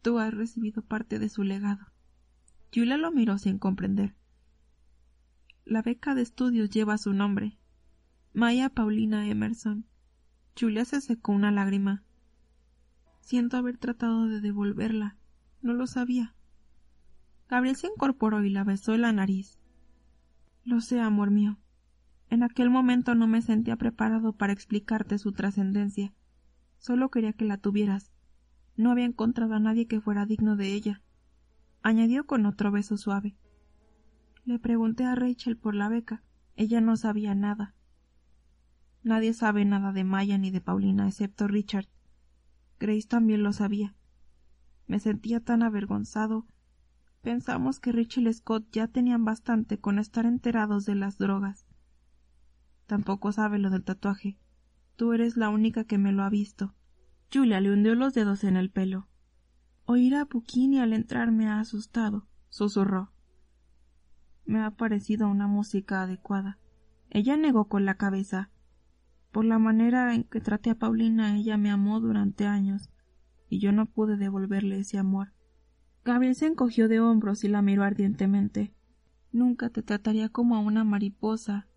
Tú 0.01 0.19
has 0.19 0.33
recibido 0.33 0.81
parte 0.81 1.19
de 1.19 1.29
su 1.29 1.43
legado. 1.43 1.85
Julia 2.73 2.97
lo 2.97 3.11
miró 3.11 3.37
sin 3.37 3.59
comprender. 3.59 4.15
La 5.63 5.81
beca 5.81 6.15
de 6.15 6.21
estudios 6.21 6.69
lleva 6.69 6.97
su 6.97 7.13
nombre. 7.13 7.57
Maya 8.33 8.69
Paulina 8.69 9.29
Emerson. 9.29 9.85
Julia 10.59 10.83
se 10.83 10.99
secó 10.99 11.31
una 11.31 11.51
lágrima. 11.51 12.03
Siento 13.21 13.55
haber 13.55 13.77
tratado 13.77 14.27
de 14.27 14.41
devolverla. 14.41 15.17
No 15.61 15.73
lo 15.73 15.87
sabía. 15.87 16.35
Gabriel 17.47 17.77
se 17.77 17.87
incorporó 17.87 18.43
y 18.43 18.49
la 18.49 18.65
besó 18.65 18.93
en 18.93 19.01
la 19.01 19.13
nariz. 19.13 19.57
Lo 20.65 20.79
sé, 20.81 20.99
amor 20.99 21.29
mío. 21.29 21.57
En 22.29 22.41
aquel 22.41 22.69
momento 22.69 23.15
no 23.15 23.27
me 23.27 23.41
sentía 23.41 23.75
preparado 23.75 24.33
para 24.33 24.53
explicarte 24.53 25.17
su 25.17 25.33
trascendencia. 25.33 26.13
Solo 26.77 27.09
quería 27.09 27.33
que 27.33 27.45
la 27.45 27.57
tuvieras. 27.57 28.11
No 28.75 28.91
había 28.91 29.05
encontrado 29.05 29.53
a 29.53 29.59
nadie 29.59 29.87
que 29.87 30.01
fuera 30.01 30.25
digno 30.25 30.55
de 30.55 30.73
ella. 30.73 31.01
Añadió 31.81 32.25
con 32.25 32.45
otro 32.45 32.71
beso 32.71 32.97
suave. 32.97 33.35
Le 34.45 34.57
pregunté 34.57 35.05
a 35.05 35.15
Rachel 35.15 35.57
por 35.57 35.75
la 35.75 35.89
beca. 35.89 36.23
Ella 36.55 36.81
no 36.81 36.97
sabía 36.97 37.35
nada. 37.35 37.75
Nadie 39.03 39.33
sabe 39.33 39.65
nada 39.65 39.91
de 39.91 40.03
Maya 40.03 40.37
ni 40.37 40.49
de 40.49 40.61
Paulina 40.61 41.07
excepto 41.07 41.47
Richard. 41.47 41.87
Grace 42.79 43.07
también 43.07 43.43
lo 43.43 43.51
sabía. 43.53 43.95
Me 44.87 44.99
sentía 44.99 45.39
tan 45.39 45.61
avergonzado. 45.61 46.45
Pensamos 47.23 47.79
que 47.79 47.93
Rachel 47.93 48.27
y 48.27 48.33
Scott 48.33 48.67
ya 48.73 48.89
tenían 48.89 49.23
bastante 49.23 49.79
con 49.79 49.97
estar 49.97 50.25
enterados 50.25 50.85
de 50.85 50.95
las 50.95 51.17
drogas. 51.17 51.65
Tampoco 52.85 53.31
sabe 53.31 53.59
lo 53.59 53.69
del 53.69 53.85
tatuaje. 53.85 54.37
Tú 54.97 55.13
eres 55.13 55.37
la 55.37 55.47
única 55.47 55.85
que 55.85 55.97
me 55.97 56.11
lo 56.11 56.23
ha 56.23 56.29
visto. 56.29 56.75
Julia 57.33 57.61
le 57.61 57.71
hundió 57.71 57.95
los 57.95 58.13
dedos 58.13 58.43
en 58.43 58.57
el 58.57 58.69
pelo. 58.69 59.07
Oír 59.85 60.15
a 60.15 60.25
Puccini 60.25 60.79
al 60.79 60.91
entrar 60.91 61.31
me 61.31 61.47
ha 61.47 61.61
asustado, 61.61 62.27
susurró. 62.49 63.13
Me 64.45 64.61
ha 64.61 64.71
parecido 64.71 65.29
una 65.29 65.47
música 65.47 66.01
adecuada. 66.01 66.59
Ella 67.09 67.37
negó 67.37 67.69
con 67.69 67.85
la 67.85 67.95
cabeza. 67.95 68.49
Por 69.31 69.45
la 69.45 69.59
manera 69.59 70.13
en 70.13 70.25
que 70.25 70.41
traté 70.41 70.71
a 70.71 70.75
Paulina, 70.75 71.37
ella 71.37 71.55
me 71.55 71.71
amó 71.71 72.01
durante 72.01 72.47
años, 72.47 72.89
y 73.47 73.59
yo 73.59 73.71
no 73.71 73.85
pude 73.85 74.17
devolverle 74.17 74.79
ese 74.79 74.97
amor. 74.97 75.31
Gabriel 76.05 76.35
se 76.35 76.47
encogió 76.47 76.89
de 76.89 76.99
hombros 76.99 77.43
y 77.43 77.47
la 77.47 77.61
miró 77.61 77.83
ardientemente. 77.83 78.73
Nunca 79.31 79.69
te 79.69 79.81
trataría 79.81 80.29
como 80.29 80.55
a 80.55 80.59
una 80.59 80.83
mariposa, 80.83 81.67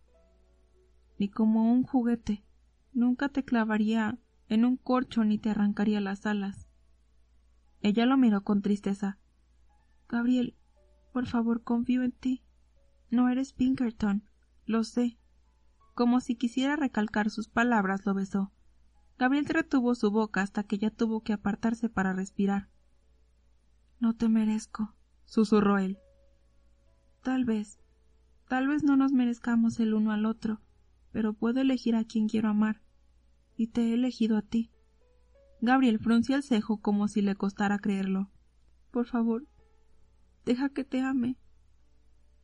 ni 1.19 1.29
como 1.29 1.61
a 1.61 1.73
un 1.73 1.85
juguete. 1.85 2.45
Nunca 2.93 3.29
te 3.29 3.45
clavaría 3.45 4.19
en 4.49 4.65
un 4.65 4.77
corcho 4.77 5.25
ni 5.25 5.39
te 5.39 5.51
arrancaría 5.51 6.01
las 6.01 6.27
alas. 6.27 6.67
Ella 7.83 8.05
lo 8.05 8.17
miró 8.17 8.43
con 8.43 8.63
tristeza. 8.63 9.19
Gabriel, 10.09 10.57
por 11.13 11.27
favor, 11.27 11.63
confío 11.63 12.03
en 12.03 12.13
ti. 12.13 12.43
No 13.11 13.29
eres 13.29 13.53
Pinkerton, 13.53 14.25
lo 14.65 14.83
sé. 14.83 15.19
Como 15.95 16.21
si 16.21 16.35
quisiera 16.35 16.77
recalcar 16.77 17.31
sus 17.31 17.49
palabras, 17.49 18.05
lo 18.05 18.15
besó. 18.15 18.53
Gabriel 19.19 19.47
retuvo 19.47 19.95
su 19.95 20.11
boca 20.11 20.43
hasta 20.43 20.65
que 20.65 20.77
ella 20.77 20.91
tuvo 20.91 21.23
que 21.23 21.33
apartarse 21.33 21.89
para 21.89 22.13
respirar. 22.13 22.69
No 23.99 24.15
te 24.15 24.29
merezco, 24.29 24.95
susurró 25.25 25.79
él. 25.79 25.99
Tal 27.23 27.45
vez, 27.45 27.79
tal 28.49 28.69
vez 28.69 28.83
no 28.83 28.97
nos 28.97 29.13
merezcamos 29.13 29.81
el 29.81 29.95
uno 29.95 30.13
al 30.13 30.27
otro, 30.27 30.61
pero 31.13 31.33
puedo 31.33 31.61
elegir 31.61 31.97
a 31.97 32.05
quien 32.05 32.29
quiero 32.29 32.51
amar, 32.51 32.83
y 33.57 33.69
te 33.69 33.89
he 33.89 33.95
elegido 33.95 34.37
a 34.37 34.43
ti. 34.43 34.71
Gabriel 35.63 35.99
frunció 35.99 36.37
el 36.37 36.43
cejo 36.43 36.77
como 36.79 37.09
si 37.09 37.23
le 37.23 37.35
costara 37.35 37.79
creerlo. 37.79 38.31
Por 38.91 39.07
favor, 39.07 39.47
deja 40.45 40.69
que 40.69 40.85
te 40.85 41.01
ame. 41.01 41.39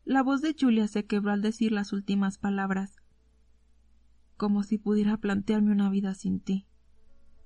La 0.05 0.23
voz 0.23 0.41
de 0.41 0.57
Julia 0.59 0.89
se 0.89 1.05
quebró 1.05 1.33
al 1.33 1.43
decir 1.43 1.71
las 1.71 1.93
últimas 1.93 2.39
palabras. 2.39 2.97
Como 4.37 4.63
si 4.63 4.79
pudiera 4.79 5.19
plantearme 5.19 5.71
una 5.71 5.91
vida 5.91 6.15
sin 6.15 6.41
ti. 6.41 6.67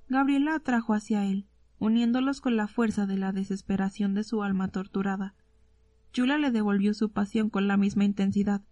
Gabriela 0.09 0.55
atrajo 0.55 0.95
hacia 0.95 1.27
él, 1.27 1.49
uniéndolos 1.79 2.41
con 2.41 2.57
la 2.57 2.69
fuerza 2.69 3.07
de 3.07 3.19
la 3.19 3.33
desesperación 3.33 4.15
de 4.15 4.25
su 4.25 4.43
alma 4.43 4.69
torturada. 4.69 5.35
Julia 6.15 6.39
le 6.39 6.51
devolvió 6.51 6.95
su 6.95 7.11
pasión 7.11 7.51
con 7.51 7.69
la 7.69 7.77
misma 7.77 8.05
intensidad, 8.05 8.62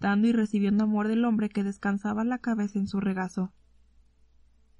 dando 0.00 0.28
y 0.28 0.32
recibiendo 0.32 0.84
amor 0.84 1.08
del 1.08 1.24
hombre 1.24 1.48
que 1.48 1.64
descansaba 1.64 2.24
la 2.24 2.38
cabeza 2.38 2.78
en 2.78 2.86
su 2.86 3.00
regazo. 3.00 3.52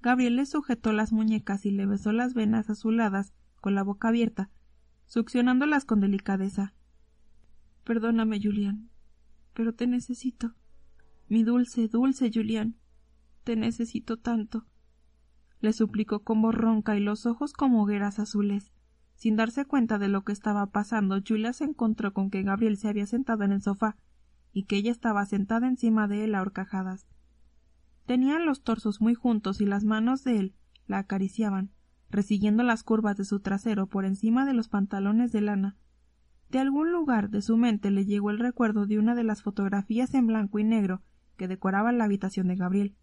Gabriel 0.01 0.35
le 0.35 0.45
sujetó 0.45 0.91
las 0.91 1.11
muñecas 1.11 1.65
y 1.65 1.71
le 1.71 1.85
besó 1.85 2.11
las 2.11 2.33
venas 2.33 2.69
azuladas 2.69 3.33
con 3.61 3.75
la 3.75 3.83
boca 3.83 4.09
abierta, 4.09 4.49
succionándolas 5.05 5.85
con 5.85 5.99
delicadeza. 5.99 6.73
Perdóname, 7.83 8.39
Julián, 8.41 8.89
pero 9.53 9.73
te 9.73 9.87
necesito. 9.87 10.53
Mi 11.27 11.43
dulce, 11.43 11.87
dulce 11.87 12.29
Julián. 12.31 12.75
Te 13.43 13.55
necesito 13.55 14.17
tanto. 14.17 14.65
Le 15.65 15.73
suplicó 15.73 16.19
con 16.19 16.43
voz 16.43 16.53
ronca 16.53 16.95
y 16.95 16.99
los 16.99 17.25
ojos 17.25 17.51
como 17.51 17.81
hogueras 17.81 18.19
azules. 18.19 18.71
Sin 19.15 19.35
darse 19.35 19.65
cuenta 19.65 19.97
de 19.97 20.09
lo 20.09 20.23
que 20.23 20.31
estaba 20.31 20.67
pasando, 20.67 21.19
Julia 21.27 21.53
se 21.53 21.63
encontró 21.63 22.13
con 22.13 22.29
que 22.29 22.43
Gabriel 22.43 22.77
se 22.77 22.87
había 22.87 23.07
sentado 23.07 23.43
en 23.43 23.51
el 23.51 23.63
sofá 23.63 23.97
y 24.53 24.65
que 24.65 24.75
ella 24.75 24.91
estaba 24.91 25.25
sentada 25.25 25.67
encima 25.67 26.07
de 26.07 26.25
él 26.25 26.35
a 26.35 26.41
horcajadas. 26.43 27.07
Tenían 28.05 28.45
los 28.45 28.61
torsos 28.61 29.01
muy 29.01 29.15
juntos 29.15 29.59
y 29.59 29.65
las 29.65 29.85
manos 29.85 30.23
de 30.23 30.37
él 30.37 30.55
la 30.85 30.99
acariciaban, 30.99 31.71
resiguiendo 32.11 32.61
las 32.61 32.83
curvas 32.83 33.17
de 33.17 33.25
su 33.25 33.39
trasero 33.39 33.87
por 33.87 34.05
encima 34.05 34.45
de 34.45 34.53
los 34.53 34.69
pantalones 34.69 35.31
de 35.31 35.41
lana 35.41 35.77
de 36.49 36.59
algún 36.59 36.91
lugar 36.91 37.31
de 37.31 37.41
su 37.41 37.57
mente 37.57 37.89
le 37.89 38.05
llegó 38.05 38.29
el 38.29 38.37
recuerdo 38.37 38.85
de 38.85 38.99
una 38.99 39.15
de 39.15 39.23
las 39.23 39.41
fotografías 39.41 40.13
en 40.13 40.27
blanco 40.27 40.59
y 40.59 40.63
negro 40.63 41.01
que 41.37 41.47
decoraban 41.47 41.97
la 41.97 42.03
habitación 42.03 42.47
de 42.47 42.55
Gabriel. 42.55 42.95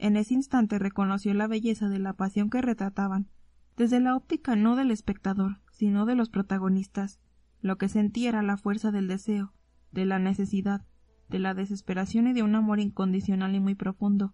En 0.00 0.16
ese 0.16 0.32
instante 0.32 0.78
reconoció 0.78 1.34
la 1.34 1.46
belleza 1.46 1.90
de 1.90 1.98
la 1.98 2.14
pasión 2.14 2.48
que 2.48 2.62
retrataban, 2.62 3.28
desde 3.76 4.00
la 4.00 4.16
óptica 4.16 4.56
no 4.56 4.74
del 4.74 4.90
espectador, 4.90 5.60
sino 5.72 6.06
de 6.06 6.14
los 6.14 6.30
protagonistas. 6.30 7.20
Lo 7.60 7.76
que 7.76 7.90
sentía 7.90 8.30
era 8.30 8.42
la 8.42 8.56
fuerza 8.56 8.92
del 8.92 9.08
deseo, 9.08 9.52
de 9.92 10.06
la 10.06 10.18
necesidad, 10.18 10.86
de 11.28 11.38
la 11.38 11.52
desesperación 11.52 12.28
y 12.28 12.32
de 12.32 12.42
un 12.42 12.54
amor 12.54 12.80
incondicional 12.80 13.54
y 13.54 13.60
muy 13.60 13.74
profundo, 13.74 14.32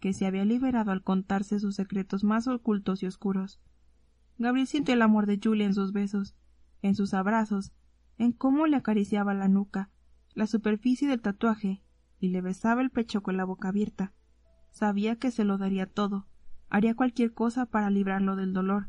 que 0.00 0.12
se 0.12 0.26
había 0.26 0.44
liberado 0.44 0.92
al 0.92 1.02
contarse 1.02 1.60
sus 1.60 1.76
secretos 1.76 2.22
más 2.22 2.46
ocultos 2.46 3.02
y 3.02 3.06
oscuros. 3.06 3.58
Gabriel 4.36 4.66
sintió 4.66 4.92
el 4.92 5.00
amor 5.00 5.24
de 5.24 5.40
Julia 5.42 5.64
en 5.64 5.72
sus 5.72 5.92
besos, 5.92 6.36
en 6.82 6.94
sus 6.94 7.14
abrazos, 7.14 7.72
en 8.18 8.32
cómo 8.32 8.66
le 8.66 8.76
acariciaba 8.76 9.32
la 9.32 9.48
nuca, 9.48 9.88
la 10.34 10.46
superficie 10.46 11.08
del 11.08 11.22
tatuaje, 11.22 11.82
y 12.20 12.28
le 12.28 12.42
besaba 12.42 12.82
el 12.82 12.90
pecho 12.90 13.22
con 13.22 13.38
la 13.38 13.46
boca 13.46 13.68
abierta. 13.68 14.12
Sabía 14.76 15.16
que 15.16 15.30
se 15.30 15.44
lo 15.44 15.56
daría 15.56 15.86
todo, 15.86 16.26
haría 16.68 16.94
cualquier 16.94 17.32
cosa 17.32 17.64
para 17.64 17.88
librarlo 17.88 18.36
del 18.36 18.52
dolor, 18.52 18.88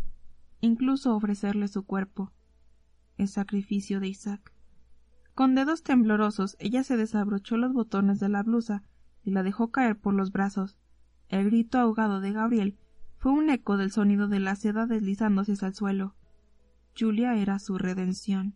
incluso 0.60 1.15
ofrecerle 1.15 1.69
su 1.69 1.86
cuerpo. 1.86 2.34
El 3.15 3.30
sacrificio 3.30 4.02
de 4.02 4.10
Isaac. 4.10 4.52
Con 5.34 5.56
dedos 5.56 5.84
temblorosos 5.84 6.57
ella 6.59 6.84
se 6.84 6.97
desabrochó 6.97 7.55
los 7.55 7.72
botones 7.72 8.20
de 8.20 8.28
la 8.28 8.43
blusa 8.43 8.84
y 9.24 9.32
la 9.32 9.43
dejó 9.43 9.72
caer 9.72 9.97
por 9.97 10.14
los 10.14 10.34
brazos. 10.34 10.78
El 11.30 11.45
grito 11.45 11.80
ahogado 11.80 12.20
de 12.20 12.34
Gabriel 12.34 12.78
fue 13.16 13.32
un 13.32 13.49
eco 13.49 13.78
del 13.78 13.91
sonido 13.91 14.28
de 14.28 14.41
la 14.41 14.57
seda 14.57 14.88
deslizándose 14.88 15.53
al 15.66 15.74
suelo. 15.74 16.16
Julia 16.99 17.38
era 17.38 17.59
su 17.59 17.78
redención. 17.78 18.55